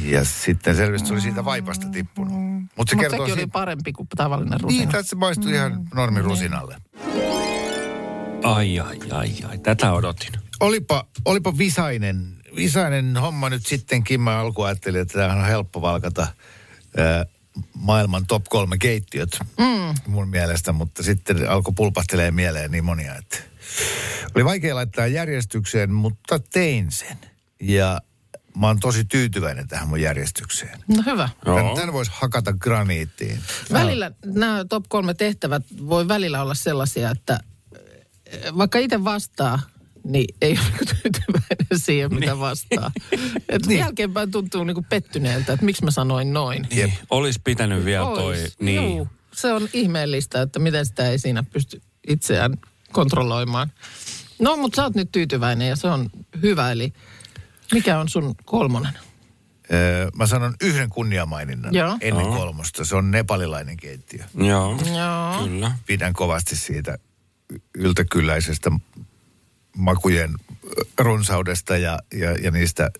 Ja 0.02 0.24
sitten 0.24 0.76
selvisi, 0.76 1.02
että 1.02 1.08
se 1.08 1.14
oli 1.14 1.20
siitä 1.20 1.44
vaipasta 1.44 1.88
tippunut. 1.88 2.32
Mutta 2.32 2.68
se 2.68 2.72
Mutta 2.76 2.96
kertoo 2.96 3.10
sekin 3.10 3.32
oli 3.32 3.40
siitä, 3.40 3.52
parempi 3.52 3.92
kuin 3.92 4.08
tavallinen 4.16 4.60
rusina. 4.60 4.92
niin, 4.92 5.04
se 5.04 5.16
maistui 5.16 5.52
ihan 5.52 5.88
normi 5.94 6.20
rusinalle. 6.22 6.76
Ai, 8.42 8.80
ai, 8.80 8.98
ai, 9.10 9.32
ai. 9.48 9.58
Tätä 9.58 9.92
odotin. 9.92 10.32
Olipa, 10.60 11.06
olipa 11.24 11.58
visainen, 11.58 12.36
visainen 12.56 13.16
homma 13.16 13.50
nyt 13.50 13.66
sittenkin. 13.66 14.20
Mä 14.20 14.38
alkuun 14.38 14.66
ajattelin, 14.66 15.00
että 15.00 15.18
tämä 15.18 15.32
on 15.32 15.46
helppo 15.46 15.82
valkata 15.82 16.26
ää, 16.96 17.26
maailman 17.74 18.26
top 18.26 18.44
kolme 18.48 18.78
keittiöt 18.78 19.38
mm. 19.58 20.12
mun 20.12 20.28
mielestä, 20.28 20.72
mutta 20.72 21.02
sitten 21.02 21.50
alkoi 21.50 21.74
pulpahtelee 21.76 22.30
mieleen 22.30 22.70
niin 22.70 22.84
monia, 22.84 23.14
että 23.16 23.38
oli 24.34 24.44
vaikea 24.44 24.74
laittaa 24.74 25.06
järjestykseen, 25.06 25.92
mutta 25.92 26.38
tein 26.38 26.90
sen. 26.90 27.18
Ja 27.60 28.00
mä 28.58 28.66
oon 28.66 28.80
tosi 28.80 29.04
tyytyväinen 29.04 29.68
tähän 29.68 29.88
mun 29.88 30.00
järjestykseen. 30.00 30.84
No 30.96 31.02
hyvä. 31.06 31.28
Tän, 31.44 31.76
tän 31.76 31.92
voisi 31.92 32.10
hakata 32.14 32.52
graniittiin. 32.52 33.40
Välillä 33.72 34.10
nämä 34.24 34.64
top 34.64 34.84
kolme 34.88 35.14
tehtävät 35.14 35.62
voi 35.88 36.08
välillä 36.08 36.42
olla 36.42 36.54
sellaisia, 36.54 37.10
että 37.10 37.40
eh, 38.26 38.56
vaikka 38.56 38.78
itse 38.78 39.04
vastaa, 39.04 39.60
niin 40.04 40.34
ei 40.40 40.52
ole 40.52 40.86
tyytyväinen 41.02 41.78
siihen, 41.78 42.14
mitä 42.14 42.38
vastaa. 42.38 42.90
Et 43.48 43.62
jälkeenpäin 43.70 44.30
tuntuu 44.30 44.64
niinku 44.64 44.84
pettyneeltä, 44.88 45.52
että 45.52 45.64
miksi 45.64 45.84
mä 45.84 45.90
sanoin 45.90 46.32
noin. 46.32 46.66
Jep. 46.70 46.90
Olisi 47.10 47.40
pitänyt 47.44 47.84
vielä 47.84 48.04
toi. 48.04 48.24
Ois. 48.24 48.60
Niin. 48.60 48.96
Juu, 48.96 49.08
se 49.32 49.52
on 49.52 49.68
ihmeellistä, 49.72 50.42
että 50.42 50.58
miten 50.58 50.86
sitä 50.86 51.08
ei 51.08 51.18
siinä 51.18 51.42
pysty 51.42 51.82
itseään 52.08 52.58
kontrolloimaan. 52.92 53.72
No, 54.38 54.56
mutta 54.56 54.76
sä 54.76 54.82
oot 54.82 54.94
nyt 54.94 55.12
tyytyväinen 55.12 55.68
ja 55.68 55.76
se 55.76 55.88
on 55.88 56.10
hyvä. 56.42 56.72
Eli 56.72 56.92
mikä 57.72 57.98
on 57.98 58.08
sun 58.08 58.34
kolmonen? 58.44 58.92
Öö, 59.72 60.10
mä 60.16 60.26
sanon 60.26 60.54
yhden 60.60 60.90
kunniamaininnan 60.90 61.74
Joo. 61.74 61.98
ennen 62.00 62.26
kolmosta. 62.26 62.84
Se 62.84 62.96
on 62.96 63.10
nepalilainen 63.10 63.76
keittiö. 63.76 64.24
Joo. 64.34 64.78
Joo. 64.96 65.44
Kyllä. 65.44 65.72
pidän 65.86 66.12
kovasti 66.12 66.56
siitä 66.56 66.98
yltäkylläisestä 67.74 68.70
makujen 69.76 70.34
runsaudesta 70.98 71.76
ja, 71.76 71.98
ja, 72.12 72.30
ja 72.32 72.50
niistä 72.50 72.90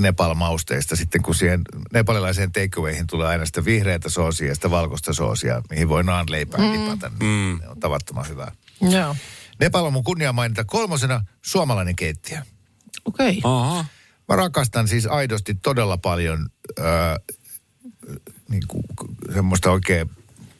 Nepal-mausteista. 0.00 0.96
Sitten 0.96 1.22
kun 1.22 1.34
siihen 1.34 1.60
nepalilaiseen 1.92 2.52
takeawayhin 2.52 3.06
tulee 3.06 3.26
aina 3.28 3.46
sitä 3.46 3.64
vihreätä 3.64 4.08
soosia 4.08 4.48
ja 4.48 4.54
sitä 4.54 4.70
valkoista 4.70 5.12
soosia, 5.12 5.62
mihin 5.70 5.88
voi 5.88 6.04
naanleipää 6.04 6.60
mm. 6.60 6.72
tipata, 6.72 7.08
niin 7.08 7.52
Mm. 7.52 7.58
ne 7.60 7.68
on 7.68 7.80
tavattoman 7.80 8.28
hyvää. 8.28 8.52
Joo. 8.80 9.16
Nepal 9.60 9.84
on 9.84 9.92
mun 9.92 10.04
kunnia 10.04 10.32
mainita 10.32 10.64
kolmosena 10.64 11.20
suomalainen 11.42 11.96
keittiö. 11.96 12.38
Okei. 13.04 13.38
Okay. 13.38 13.52
Aha. 13.52 13.84
Mä 14.28 14.36
rakastan 14.36 14.88
siis 14.88 15.06
aidosti 15.06 15.54
todella 15.54 15.98
paljon 15.98 16.48
äh, 16.80 16.86
niin 18.48 18.62
kuin, 18.68 18.84
semmoista 19.34 19.70
oikein 19.70 20.10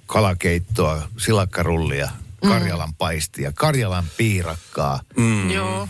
kalakeittoa, 0.07 1.09
silakkarullia, 1.17 2.11
Karjalan 2.49 2.95
paistia, 2.95 3.53
Karjalan 3.53 4.05
piirakkaa. 4.17 5.01
Mm. 5.17 5.51
Joo. 5.51 5.89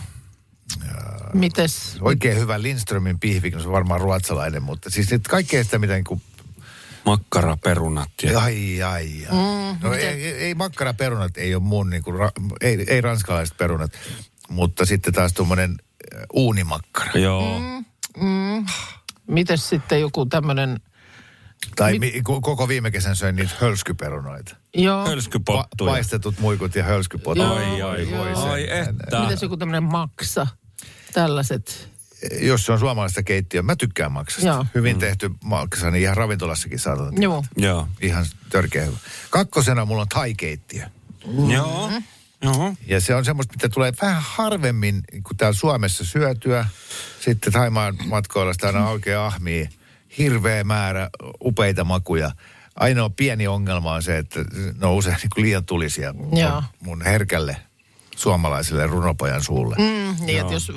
Mites? 1.33 1.97
Oikein 2.01 2.39
hyvä 2.39 2.61
Lindströmin 2.61 3.19
pihvi, 3.19 3.51
kun 3.51 3.61
se 3.61 3.67
on 3.67 3.73
varmaan 3.73 4.01
ruotsalainen, 4.01 4.63
mutta 4.63 4.89
siis 4.89 5.11
nyt 5.11 5.27
kaikkea 5.27 5.63
sitä, 5.63 5.79
mitä 5.79 5.93
niin 5.93 6.03
kuin, 6.03 6.21
Makkaraperunat. 7.05 8.09
Ja... 8.23 8.39
ai, 8.39 8.83
ai, 8.83 9.25
ai. 9.29 9.31
Mm, 9.31 9.77
no 9.81 9.93
ei, 9.93 10.05
ei, 10.05 10.33
ei 10.33 10.55
makkaraperunat, 10.55 11.37
ei 11.37 11.55
ole 11.55 11.63
mun, 11.63 11.89
niin 11.89 12.03
kuin, 12.03 12.15
ra, 12.15 12.31
ei, 12.61 12.85
ei 12.87 13.01
ranskalaiset 13.01 13.57
perunat, 13.57 13.91
mutta 14.49 14.85
sitten 14.85 15.13
taas 15.13 15.33
tuommoinen 15.33 15.77
uunimakkara. 16.33 17.11
Joo. 17.15 17.61
Mites 19.27 19.69
sitten 19.69 20.01
joku 20.01 20.25
tämmöinen... 20.25 20.79
Tai 21.75 21.99
mi, 21.99 22.13
ko- 22.29 22.41
koko 22.41 22.67
viime 22.67 22.91
kesän 22.91 23.15
söin 23.15 23.35
niitä 23.35 23.51
hölskyperunoita. 23.61 24.55
Joo. 24.73 25.05
Pa- 25.05 25.07
Hölskypottuja. 25.09 25.91
paistetut 25.91 26.39
muikut 26.39 26.75
ja 26.75 26.83
hölskypotot. 26.83 27.43
Joo. 27.47 27.55
Ai, 27.55 27.81
ai, 27.81 28.07
voi 28.11 28.33
ai, 28.33 28.69
ai, 28.69 28.79
että. 28.79 29.19
Mites 29.19 29.41
joku 29.41 29.57
tämmöinen 29.57 29.83
maksa? 29.83 30.47
Tällaiset. 31.13 31.89
Jos 32.41 32.65
se 32.65 32.71
on 32.71 32.79
suomalaista 32.79 33.23
keittiöä, 33.23 33.61
mä 33.61 33.75
tykkään 33.75 34.11
maksasta. 34.11 34.47
Joo. 34.47 34.65
Hyvin 34.75 34.99
tehty 34.99 35.31
maksa, 35.43 35.91
niin 35.91 36.03
ihan 36.03 36.17
ravintolassakin 36.17 36.79
saatan. 36.79 37.21
Joo. 37.21 37.43
Joo. 37.57 37.87
Ihan 38.01 38.25
törkeä 38.49 38.85
hyvä. 38.85 38.97
Kakkosena 39.29 39.85
mulla 39.85 40.01
on 40.01 40.09
thai-keittiö. 40.09 40.85
Joo. 41.53 41.91
Joo. 42.41 42.73
Ja 42.87 43.01
se 43.01 43.15
on 43.15 43.25
semmoista, 43.25 43.53
mitä 43.53 43.69
tulee 43.69 43.93
vähän 44.01 44.23
harvemmin 44.25 45.01
kuin 45.23 45.37
täällä 45.37 45.57
Suomessa 45.57 46.05
syötyä. 46.05 46.65
Sitten 47.19 47.53
Thaimaan 47.53 47.95
matkoilla 48.05 48.53
sitä 48.53 48.67
aina 48.67 48.89
oikein 48.89 49.17
ahmii. 49.17 49.69
Hirveä 50.17 50.63
määrä 50.63 51.09
upeita 51.45 51.83
makuja. 51.83 52.31
Ainoa 52.75 53.09
pieni 53.09 53.47
ongelma 53.47 53.93
on 53.93 54.03
se, 54.03 54.17
että 54.17 54.39
ne 54.81 54.87
on 54.87 54.93
usein 54.93 55.15
niin 55.15 55.29
kuin 55.35 55.45
liian 55.45 55.65
tulisia 55.65 56.13
mun, 56.13 56.37
Joo. 56.37 56.63
mun 56.79 57.01
herkälle 57.01 57.57
suomalaiselle 58.15 58.87
runopojan 58.87 59.43
suulle. 59.43 59.75
Mm, 59.75 60.25
niin, 60.25 60.41
että 60.41 60.53
jos 60.53 60.71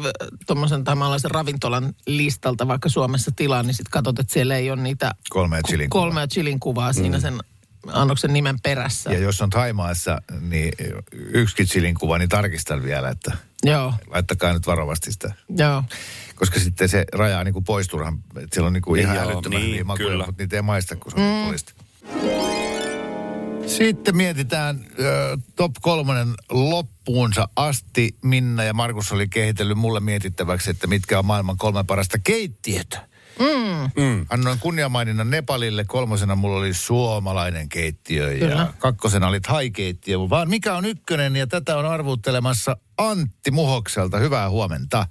tuommoisen 0.46 0.84
tamalaisen 0.84 1.30
ravintolan 1.30 1.94
listalta 2.06 2.68
vaikka 2.68 2.88
Suomessa 2.88 3.30
tilaa, 3.36 3.62
niin 3.62 3.74
sitten 3.74 3.90
katsot, 3.90 4.18
että 4.18 4.32
siellä 4.32 4.56
ei 4.56 4.70
ole 4.70 4.82
niitä 4.82 5.14
Kolmea 5.30 5.60
chilin 5.68 5.90
kuvaa. 5.90 6.04
kolmea 6.04 6.26
chilin 6.28 6.60
kuvaa 6.60 6.92
siinä 6.92 7.20
sen 7.20 7.40
annoksen 7.86 8.32
nimen 8.32 8.60
perässä. 8.62 9.12
Ja 9.12 9.18
jos 9.18 9.40
on 9.40 9.50
Taimaassa, 9.50 10.22
niin 10.40 10.72
yksikin 11.12 11.66
chilin 11.66 11.94
kuva, 11.94 12.18
niin 12.18 12.28
tarkistan 12.28 12.82
vielä, 12.82 13.08
että 13.08 13.36
Joo, 13.62 13.94
laittakaa 14.06 14.52
nyt 14.52 14.66
varovasti 14.66 15.12
sitä. 15.12 15.34
joo. 15.56 15.84
Koska 16.34 16.60
sitten 16.60 16.88
se 16.88 17.04
rajaa 17.12 17.44
niin 17.44 17.52
kuin 17.52 17.64
pois 17.64 17.88
turhan, 17.88 18.18
että 18.36 18.54
siellä 18.54 18.66
on 18.66 18.72
niin 18.72 18.82
kuin 18.82 19.00
ihan 19.00 19.16
Joo, 19.16 19.24
älyttömän 19.24 19.60
niin, 19.60 19.70
hyviä 19.70 19.84
makuja, 19.84 20.08
kyllä. 20.08 20.26
mutta 20.26 20.42
niitä 20.42 20.56
ei 20.56 20.62
maista, 20.62 20.96
kun 20.96 21.12
se 21.12 21.18
on 21.20 21.42
mm. 21.42 21.48
poista. 21.48 21.72
Sitten 23.66 24.16
mietitään 24.16 24.86
ö, 24.98 25.38
top 25.56 25.72
kolmonen 25.80 26.34
loppuunsa 26.50 27.48
asti. 27.56 28.14
Minna 28.22 28.64
ja 28.64 28.74
Markus 28.74 29.12
oli 29.12 29.28
kehitellyt 29.28 29.78
mulle 29.78 30.00
mietittäväksi, 30.00 30.70
että 30.70 30.86
mitkä 30.86 31.18
on 31.18 31.24
maailman 31.24 31.56
kolme 31.56 31.84
parasta 31.84 32.18
keittiötä. 32.18 33.08
Mm. 33.38 34.26
Annoin 34.30 34.58
kunniamaininnan 34.58 35.30
Nepalille, 35.30 35.84
kolmosena 35.84 36.34
mulla 36.36 36.58
oli 36.58 36.74
suomalainen 36.74 37.68
keittiö 37.68 38.32
ja 38.32 38.48
Kyllä. 38.48 38.72
kakkosena 38.78 39.28
oli 39.28 39.40
thai-keittiö. 39.40 40.18
Vaan 40.18 40.50
mikä 40.50 40.74
on 40.74 40.84
ykkönen 40.84 41.36
ja 41.36 41.46
tätä 41.46 41.76
on 41.76 41.86
arvuuttelemassa 41.86 42.76
Antti 42.98 43.50
Muhokselta. 43.50 44.18
Hyvää 44.18 44.50
huomenta. 44.50 45.06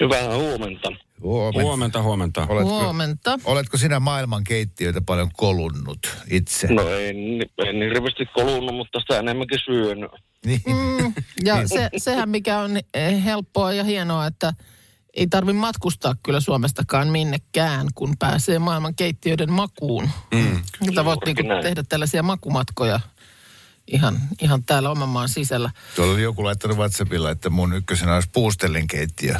Hyvää 0.00 0.36
huomenta. 0.36 0.88
Huomenta. 1.22 1.62
Huomenta, 1.62 2.02
huomenta. 2.02 2.46
Oletko, 2.48 2.80
Huomenta. 2.80 3.38
oletko 3.44 3.76
sinä 3.76 4.00
maailman 4.00 4.44
keittiöitä 4.44 5.00
paljon 5.00 5.30
kolunnut 5.36 6.16
itse? 6.30 6.72
No 6.72 6.88
en, 6.88 7.16
en 7.66 7.76
hirveästi 7.76 8.26
kolunnut, 8.34 8.74
mutta 8.74 9.00
sitä 9.00 9.18
enemmänkin 9.18 9.58
syönyt. 9.64 10.10
Niin. 10.46 10.60
Mm, 10.66 11.14
ja 11.44 11.68
se, 11.68 11.90
sehän 11.96 12.28
mikä 12.28 12.58
on 12.58 12.70
helppoa 13.24 13.72
ja 13.72 13.84
hienoa, 13.84 14.26
että 14.26 14.52
ei 15.14 15.26
tarvi 15.26 15.52
matkustaa 15.52 16.14
kyllä 16.22 16.40
Suomestakaan 16.40 17.08
minnekään, 17.08 17.88
kun 17.94 18.14
pääsee 18.18 18.58
maailman 18.58 18.94
keittiöiden 18.94 19.52
makuun. 19.52 20.08
Mm. 20.34 20.62
Mutta 20.80 21.04
voit 21.04 21.20
niinku 21.26 21.42
näin. 21.42 21.62
tehdä 21.62 21.82
tällaisia 21.88 22.22
makumatkoja 22.22 23.00
ihan, 23.86 24.18
ihan 24.42 24.64
täällä 24.64 24.90
oman 24.90 25.08
maan 25.08 25.28
sisällä. 25.28 25.70
Tuolla 25.96 26.12
oli 26.12 26.22
joku 26.22 26.44
laittanut 26.44 26.76
WhatsAppilla, 26.76 27.30
että 27.30 27.50
mun 27.50 27.74
ykkösenä 27.74 28.14
olisi 28.14 28.28
puustellin 28.32 28.86
keittiö. 28.86 29.34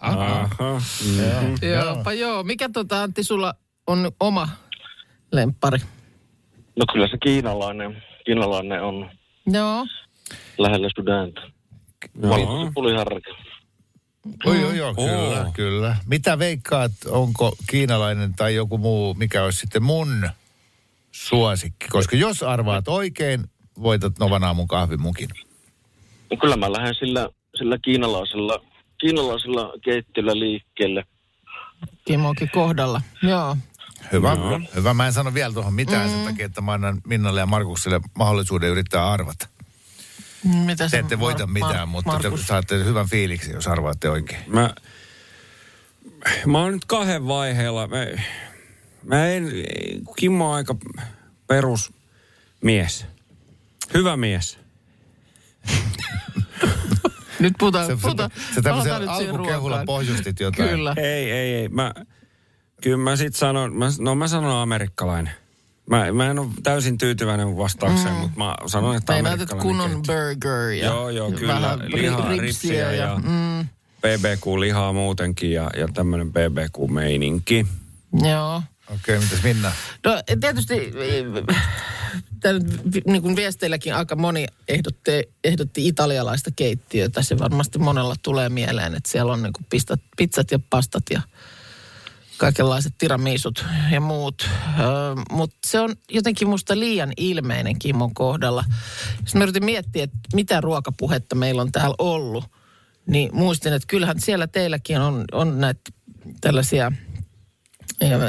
Aha. 0.00 0.48
Joopa 1.62 2.12
joo. 2.12 2.42
Mikä 2.42 2.68
tota 2.72 3.02
Antti 3.02 3.22
sulla 3.22 3.54
on 3.86 4.12
oma 4.20 4.48
lemppari? 5.32 5.78
No 6.76 6.84
kyllä 6.92 7.08
se 7.08 7.18
kiinalainen, 7.22 8.02
kiinalainen 8.26 8.82
on 8.82 9.10
Joo. 9.46 9.86
lähellä 10.58 10.88
sydäntä. 10.96 11.40
Oi, 14.44 14.60
joo, 14.60 14.72
joo, 14.72 14.94
kyllä, 14.94 15.40
Oo. 15.40 15.52
kyllä. 15.52 15.96
Mitä 16.06 16.38
veikkaat, 16.38 16.92
onko 17.08 17.56
kiinalainen 17.70 18.34
tai 18.34 18.54
joku 18.54 18.78
muu, 18.78 19.14
mikä 19.14 19.44
olisi 19.44 19.58
sitten 19.58 19.82
mun 19.82 20.30
suosikki? 21.12 21.88
Koska 21.88 22.16
jos 22.16 22.42
arvaat 22.42 22.88
oikein, 22.88 23.44
voitat 23.82 24.18
Novan 24.18 24.44
aamun 24.44 24.68
kahvimukin. 24.68 25.28
No 26.30 26.36
kyllä 26.40 26.56
mä 26.56 26.72
lähden 26.72 26.94
sillä, 26.94 27.28
sillä 27.58 27.78
kiinalaisella, 27.78 28.64
kiinalaisella 29.00 29.72
keittiöllä 29.84 30.38
liikkeelle. 30.38 31.04
Kimokin 32.04 32.50
kohdalla. 32.50 33.00
Joo. 33.22 33.56
Hyvä, 34.12 34.36
hyvä. 34.76 34.94
Mä 34.94 35.06
en 35.06 35.12
sano 35.12 35.34
vielä 35.34 35.54
tuohon 35.54 35.74
mitään 35.74 36.08
mm. 36.08 36.14
sen 36.14 36.24
takia, 36.24 36.46
että 36.46 36.60
mä 36.60 36.72
annan 36.72 37.00
Minnalle 37.06 37.40
ja 37.40 37.46
Markukselle 37.46 38.00
mahdollisuuden 38.18 38.70
yrittää 38.70 39.10
arvata. 39.10 39.48
Mitä 40.44 40.84
Te 40.84 40.88
se 40.88 40.98
ette 40.98 41.18
voita 41.20 41.44
Mar- 41.44 41.46
mitään, 41.52 41.88
Mar- 41.88 41.90
mutta 41.90 42.18
te 42.18 42.28
Markus- 42.28 42.46
saatte 42.46 42.84
hyvän 42.84 43.08
fiiliksi, 43.08 43.52
jos 43.52 43.68
arvaatte 43.68 44.10
oikein. 44.10 44.42
Mä, 44.46 44.74
mä 46.46 46.58
oon 46.62 46.72
nyt 46.72 46.84
kahden 46.84 47.26
vaiheella. 47.26 47.86
Mä, 47.86 47.96
mä 49.04 49.28
en, 49.28 49.52
Kimmo 50.16 50.50
on 50.50 50.56
aika 50.56 50.76
perusmies. 51.46 53.06
Hyvä 53.94 54.16
mies. 54.16 54.58
Nyt 57.38 57.52
puhutaan, 57.58 57.86
Se, 57.86 57.94
se, 57.96 58.00
puhutaan. 58.02 58.30
se 58.54 58.62
palataan 58.62 59.00
tämmöisen 59.00 59.28
alkukehulla 59.28 59.82
pohjustit 59.86 60.40
jotain. 60.40 60.68
Kyllä. 60.68 60.94
Ei, 60.96 61.30
ei, 61.30 61.54
ei. 61.54 61.68
Mä, 61.68 61.94
kyllä 62.82 62.96
mä 62.96 63.16
sit 63.16 63.36
sanon, 63.36 63.74
mä, 63.76 63.86
no 63.98 64.14
mä 64.14 64.28
sanon 64.28 64.56
amerikkalainen. 64.56 65.32
Mä, 65.86 66.12
mä 66.12 66.30
en 66.30 66.38
ole 66.38 66.48
täysin 66.62 66.98
tyytyväinen 66.98 67.56
vastaukseen, 67.56 68.14
mm. 68.14 68.20
mutta 68.20 68.38
mä 68.38 68.54
sanon, 68.66 68.96
että 68.96 69.12
amerikkalainen 69.12 69.62
kunnon 69.62 69.90
keittiö. 69.90 70.14
burger 70.14 70.70
ja 70.70 70.84
Joo, 70.86 71.10
joo, 71.10 71.32
kyllä. 71.32 71.54
vähän 71.54 71.78
Lihaa, 71.92 72.30
ri- 72.34 72.40
ripsiä 72.40 72.92
ja, 72.92 73.20
mm, 73.24 73.68
BBQ-lihaa 74.00 74.92
muutenkin 74.92 75.52
ja, 75.52 75.70
ja 75.76 75.88
tämmöinen 75.94 76.32
BBQ-meininki. 76.32 77.66
joo. 78.30 78.62
Okei, 78.94 79.18
mitäs 79.18 79.42
Minna? 79.42 79.72
No 80.04 80.22
tietysti 80.40 80.92
tämä 82.40 82.58
nyt 82.58 82.94
vi- 82.94 83.02
niin 83.06 83.22
kuin 83.22 83.36
viesteilläkin 83.36 83.94
aika 83.94 84.16
moni 84.16 84.46
ehdotti, 84.68 85.10
ehdotti 85.44 85.86
italialaista 85.88 86.50
keittiötä. 86.56 87.22
Se 87.22 87.38
varmasti 87.38 87.78
monella 87.78 88.14
tulee 88.22 88.48
mieleen, 88.48 88.94
että 88.94 89.10
siellä 89.10 89.32
on 89.32 89.42
niin 89.42 89.52
kuin 89.52 89.66
pistat, 89.70 90.00
pizzat 90.16 90.50
ja 90.50 90.58
pastat 90.70 91.02
ja 91.10 91.20
kaikenlaiset 92.36 92.94
tiramisut 92.98 93.64
ja 93.90 94.00
muut. 94.00 94.48
Öö, 94.80 94.86
Mutta 95.30 95.56
se 95.66 95.80
on 95.80 95.94
jotenkin 96.10 96.48
musta 96.48 96.78
liian 96.78 97.12
ilmeinen 97.16 97.78
Kimmon 97.78 98.14
kohdalla. 98.14 98.64
Sitten 99.14 99.38
mä 99.38 99.42
yritin 99.42 99.64
miettiä, 99.64 100.04
että 100.04 100.18
mitä 100.34 100.60
ruokapuhetta 100.60 101.34
meillä 101.34 101.62
on 101.62 101.72
täällä 101.72 101.94
ollut. 101.98 102.44
Niin 103.06 103.30
muistin, 103.32 103.72
että 103.72 103.86
kyllähän 103.86 104.20
siellä 104.20 104.46
teilläkin 104.46 105.00
on, 105.00 105.24
on 105.32 105.60
näitä 105.60 105.80
tällaisia 106.40 106.92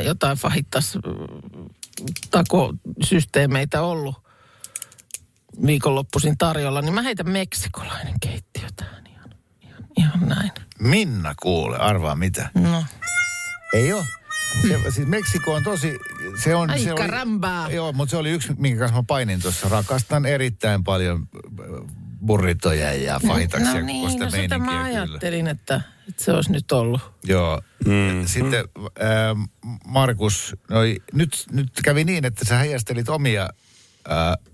jotain 0.05 0.37
fahittas 0.37 0.97
takosysteemeitä 2.31 3.81
ollut 3.81 4.15
viikonloppuisin 5.65 6.37
tarjolla, 6.37 6.81
niin 6.81 6.93
mä 6.93 7.01
heitän 7.01 7.29
meksikolainen 7.29 8.19
keittiö 8.21 8.67
tähän 8.75 9.07
ihan, 9.07 9.29
ihan, 9.61 9.83
ihan 9.97 10.29
näin. 10.29 10.51
Minna 10.79 11.35
kuule, 11.41 11.77
arvaa 11.77 12.15
mitä. 12.15 12.49
No, 12.53 12.83
Ei 13.75 13.93
ole. 13.93 14.05
Se, 14.61 14.91
siis 14.91 15.07
Meksiko 15.07 15.53
on 15.53 15.63
tosi... 15.63 15.99
Se 16.43 16.55
on, 16.55 16.69
Ai 16.69 16.79
se 16.79 16.93
oli, 16.93 17.01
caramba. 17.01 17.67
Joo, 17.71 17.93
mutta 17.93 18.09
se 18.09 18.17
oli 18.17 18.31
yksi, 18.31 18.53
minkä 18.57 18.79
kanssa 18.79 18.95
mä 18.95 19.03
painin 19.07 19.41
tuossa. 19.41 19.69
Rakastan 19.69 20.25
erittäin 20.25 20.83
paljon 20.83 21.27
äh, 21.43 21.65
burritoja 22.25 22.93
ja 22.93 23.19
fajitaksia 23.27 23.67
no 23.67 23.73
koko 23.73 23.85
niin, 23.85 24.11
sitä 24.11 24.25
no 24.25 24.31
sitä 24.31 24.57
mä 24.57 24.65
meininkiä 24.65 24.91
kyllä. 24.91 25.03
ajattelin, 25.03 25.47
että, 25.47 25.81
että 26.09 26.23
se 26.23 26.31
olisi 26.31 26.51
nyt 26.51 26.71
ollut. 26.71 27.01
Joo. 27.23 27.61
Mm. 27.85 28.25
Sitten 28.25 28.65
äh, 28.79 29.49
Markus, 29.85 30.55
noi, 30.69 30.97
nyt, 31.13 31.45
nyt 31.51 31.69
kävi 31.83 32.03
niin, 32.03 32.25
että 32.25 32.45
sä 32.45 32.57
heijastelit 32.57 33.09
omia 33.09 33.49
äh, 34.11 34.53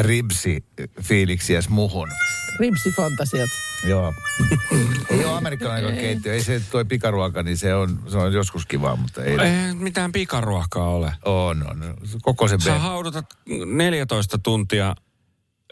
ribsi-fiiliksiäs 0.00 1.68
muhun. 1.68 2.08
Ripsifantasiat. 2.60 3.50
Joo. 3.86 4.14
ei 5.10 5.24
ole 5.24 5.36
amerikkalainen 5.36 5.96
keittiö, 5.96 6.32
ei 6.34 6.42
se 6.42 6.62
toi 6.70 6.84
pikaruoka, 6.84 7.42
niin 7.42 7.58
se 7.58 7.74
on, 7.74 8.02
se 8.08 8.16
on 8.18 8.32
joskus 8.32 8.66
kivaa, 8.66 8.96
mutta 8.96 9.24
ei. 9.24 9.36
Ei 9.40 9.74
mitään 9.74 10.12
pikaruokaa 10.12 10.88
ole. 10.88 11.12
On, 11.24 11.70
on. 11.70 11.94
Koko 12.22 12.48
se 12.48 12.56
Sä 12.64 12.70
be- 12.72 12.78
haudutat 12.78 13.26
14 13.66 14.38
tuntia 14.38 14.94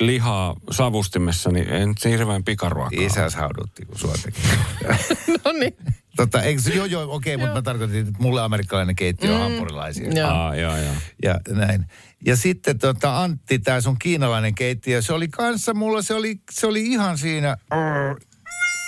lihaa 0.00 0.54
savustimessa, 0.70 1.50
niin 1.50 1.68
ei 1.68 1.86
nyt 1.86 2.04
hirveän 2.04 2.44
pikaruokaa 2.44 2.98
ole. 2.98 3.06
Isäs 3.06 3.34
haudutti, 3.34 3.84
kun 3.86 3.98
sua 3.98 4.14
teki. 4.24 4.40
No 5.44 5.52
niin. 5.52 5.76
tota, 6.16 6.42
eikö, 6.42 6.62
se- 6.62 6.74
joo, 6.74 6.86
joo, 6.86 7.14
okei, 7.14 7.36
mutta 7.36 7.54
mä 7.54 7.62
tarkoitin, 7.62 7.98
että 8.00 8.12
mulle 8.18 8.42
amerikkalainen 8.42 8.96
keittiö 8.96 9.34
on 9.34 9.40
hampurilaisia. 9.40 10.10
Joo. 10.12 10.30
Aa, 10.30 10.56
joo, 10.56 10.76
joo. 10.76 10.94
Ja 11.22 11.40
näin. 11.48 11.86
Ja 12.26 12.36
sitten 12.36 12.78
tota, 12.78 13.22
Antti, 13.22 13.58
tämä 13.58 13.80
sun 13.80 13.98
kiinalainen 13.98 14.54
keittiö, 14.54 15.02
se 15.02 15.12
oli 15.12 15.28
kanssa 15.28 15.74
mulla, 15.74 16.02
se 16.02 16.14
oli, 16.14 16.40
se 16.50 16.66
oli 16.66 16.82
ihan 16.86 17.18
siinä. 17.18 17.56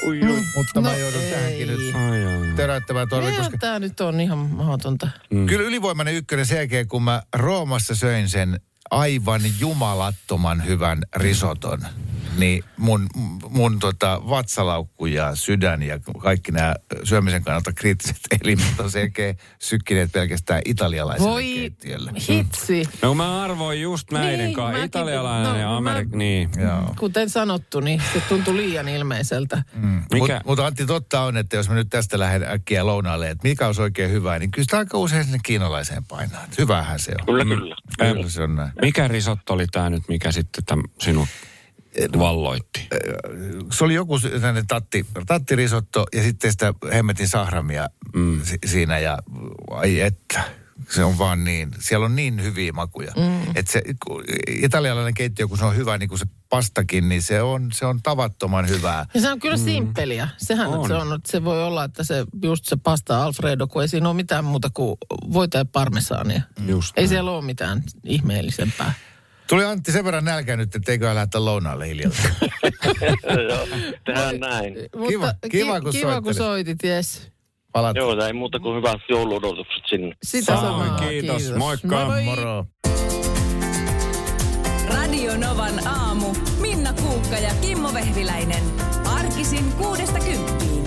Ui, 0.06 0.20
ui. 0.28 0.42
Mutta 0.56 0.80
mä 0.80 0.88
No 0.92 0.96
joudun 0.98 1.20
ei. 1.20 1.30
tähänkin 1.30 1.68
nyt 1.68 1.94
Ai, 1.94 2.24
ai, 2.26 2.34
ai. 2.48 2.56
töräyttämään 2.56 3.08
torvi, 3.08 3.32
koska 3.32 3.58
Tämä 3.58 3.78
nyt 3.78 4.00
on 4.00 4.20
ihan 4.20 4.38
mahdotonta. 4.38 5.08
mm. 5.30 5.46
kyllä 5.46 5.64
ylivoimainen 5.66 6.14
ykkönen 6.14 6.46
sen 6.46 6.56
jälkeen, 6.56 6.88
kun 6.88 7.02
mä 7.02 7.22
Roomassa 7.36 7.94
söin 7.94 8.28
sen 8.28 8.60
aivan 8.90 9.40
jumalattoman 9.60 10.66
hyvän 10.66 10.98
risoton, 11.16 11.80
niin 12.38 12.64
mun, 12.76 13.06
mun 13.48 13.78
tota, 13.78 14.20
vatsalaukku 14.28 15.06
ja 15.06 15.34
sydän 15.34 15.82
ja 15.82 15.98
kaikki 16.22 16.52
nämä 16.52 16.74
syömisen 17.04 17.44
kannalta 17.44 17.72
kriittiset 17.72 18.16
elimet 18.44 18.80
on 18.80 18.90
selkeä 18.90 19.34
sykkineet 19.58 20.12
pelkästään 20.12 20.62
italialaiselle 20.64 21.30
Voi 21.30 21.54
keittiölle. 21.54 22.12
hitsi. 22.28 22.88
No 23.02 23.14
mä 23.14 23.42
arvoin 23.42 23.82
just 23.82 24.10
näiden 24.10 24.38
Niin, 24.38 24.54
kanssa. 24.54 24.72
mäkin- 24.72 24.86
Italialainen 24.86 25.52
no, 25.52 25.58
ja 25.58 25.66
mä- 25.66 25.76
Amerik... 25.76 26.08
Niin. 26.08 26.50
Joo. 26.56 26.94
Kuten 26.98 27.30
sanottu, 27.30 27.80
niin 27.80 28.02
se 28.12 28.20
tuntui 28.28 28.56
liian 28.56 28.88
ilmeiseltä. 28.88 29.62
Mm. 29.74 30.02
Mikä- 30.12 30.34
Mutta 30.34 30.40
mut 30.46 30.58
Antti, 30.58 30.86
totta 30.86 31.20
on, 31.20 31.36
että 31.36 31.56
jos 31.56 31.68
mä 31.68 31.74
nyt 31.74 31.88
tästä 31.90 32.18
lähden 32.18 32.50
äkkiä 32.50 32.86
lounaalle, 32.86 33.30
että 33.30 33.48
mikä 33.48 33.66
olisi 33.66 33.82
oikein 33.82 34.10
hyvää, 34.10 34.38
niin 34.38 34.50
kyllä 34.50 34.64
sitä 34.64 34.78
aika 34.78 34.98
usein 34.98 35.24
sinne 35.24 35.38
kiinalaiseen 35.42 36.04
painaa. 36.04 36.44
Että 36.44 36.56
Hyvähän 36.58 36.98
se 36.98 37.12
on. 37.20 37.26
Kyllä, 37.26 37.44
kyllä. 37.44 37.76
Kyllä 38.14 38.28
se 38.30 38.42
on 38.42 38.54
näin. 38.56 38.70
Mikä 38.82 39.08
risotto 39.08 39.52
oli 39.52 39.66
tämä 39.66 39.90
nyt, 39.90 40.02
mikä 40.08 40.32
sitten 40.32 40.64
täm, 40.64 40.82
sinut 41.00 41.28
valloitti? 42.18 42.88
Se 43.72 43.84
oli 43.84 43.94
joku 43.94 44.18
sellainen 44.18 44.66
tatti, 44.66 45.06
tattirisotto 45.26 46.06
ja 46.14 46.22
sitten 46.22 46.52
sitä 46.52 46.74
hemmetin 46.92 47.28
sahramia 47.28 47.88
mm. 48.14 48.40
si- 48.42 48.58
siinä 48.66 48.98
ja 48.98 49.18
ai 49.70 50.00
että. 50.00 50.42
Se 50.90 51.04
on 51.04 51.18
vaan 51.18 51.44
niin, 51.44 51.70
siellä 51.78 52.06
on 52.06 52.16
niin 52.16 52.42
hyviä 52.42 52.72
makuja. 52.72 53.12
Mm. 53.16 53.42
Että 53.54 53.72
se 53.72 53.82
italialainen 54.48 55.14
keittiö, 55.14 55.48
kun 55.48 55.58
se 55.58 55.64
on 55.64 55.76
hyvä, 55.76 55.98
niin 55.98 56.08
kuin 56.08 56.18
se 56.18 56.26
pastakin, 56.48 57.08
niin 57.08 57.22
se 57.22 57.42
on, 57.42 57.72
se 57.72 57.86
on 57.86 58.02
tavattoman 58.02 58.68
hyvää. 58.68 59.06
Ja 59.14 59.20
se 59.20 59.32
on 59.32 59.40
kyllä 59.40 59.56
simppeliä. 59.56 60.28
Sehän. 60.36 60.66
On. 60.68 60.88
se 60.88 60.94
on, 60.94 61.12
että 61.12 61.32
se 61.32 61.44
voi 61.44 61.64
olla, 61.64 61.84
että 61.84 62.04
se 62.04 62.24
just 62.42 62.64
se 62.64 62.76
pasta 62.76 63.24
Alfredo, 63.24 63.66
kun 63.66 63.82
ei 63.82 63.88
siinä 63.88 64.08
ole 64.08 64.16
mitään 64.16 64.44
muuta 64.44 64.70
kuin 64.74 64.96
voita 65.32 65.58
ja 65.58 65.64
parmesaania. 65.64 66.42
Just 66.66 66.98
Ei 66.98 67.02
näin. 67.02 67.08
siellä 67.08 67.30
ole 67.30 67.44
mitään 67.44 67.82
ihmeellisempää. 68.04 68.94
Tuli 69.48 69.64
Antti 69.64 69.92
sen 69.92 70.04
verran 70.04 70.24
nälkä 70.24 70.56
nyt, 70.56 70.74
että 70.74 70.92
eikö 70.92 71.14
lähteä 71.14 71.44
lounaalle 71.44 71.88
hiljalleen. 71.88 72.34
Joo, 73.50 73.66
tehdään 74.06 74.40
näin. 74.40 74.74
Kiva- 75.08 75.34
ki- 75.42 75.48
kiva, 75.50 75.80
kun 75.80 75.92
kiva, 75.92 76.20
kun 76.20 76.34
soitit, 76.34 76.82
jes. 76.82 77.28
Palat. 77.72 77.96
Joo, 77.96 78.24
ei 78.26 78.32
muuta 78.32 78.60
kuin 78.60 78.76
hyvät 78.76 79.00
jouluodotukset 79.08 79.82
sinne. 79.90 80.16
Sitä 80.22 80.56
samaa. 80.56 80.98
kiitos. 80.98 81.54
Moikka. 81.56 82.04
Moi 82.06 82.06
moi. 82.06 82.24
Moro. 82.24 82.66
Radio 84.88 85.36
Novan 85.36 85.86
aamu. 85.86 86.34
Minna 86.60 86.92
Kuukka 86.92 87.36
ja 87.36 87.50
Kimmo 87.60 87.94
Vehviläinen. 87.94 88.62
Arkisin 89.04 89.72
kuudesta 89.72 90.18
kymppiin. 90.18 90.84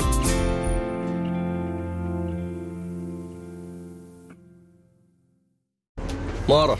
Moro, 6.48 6.80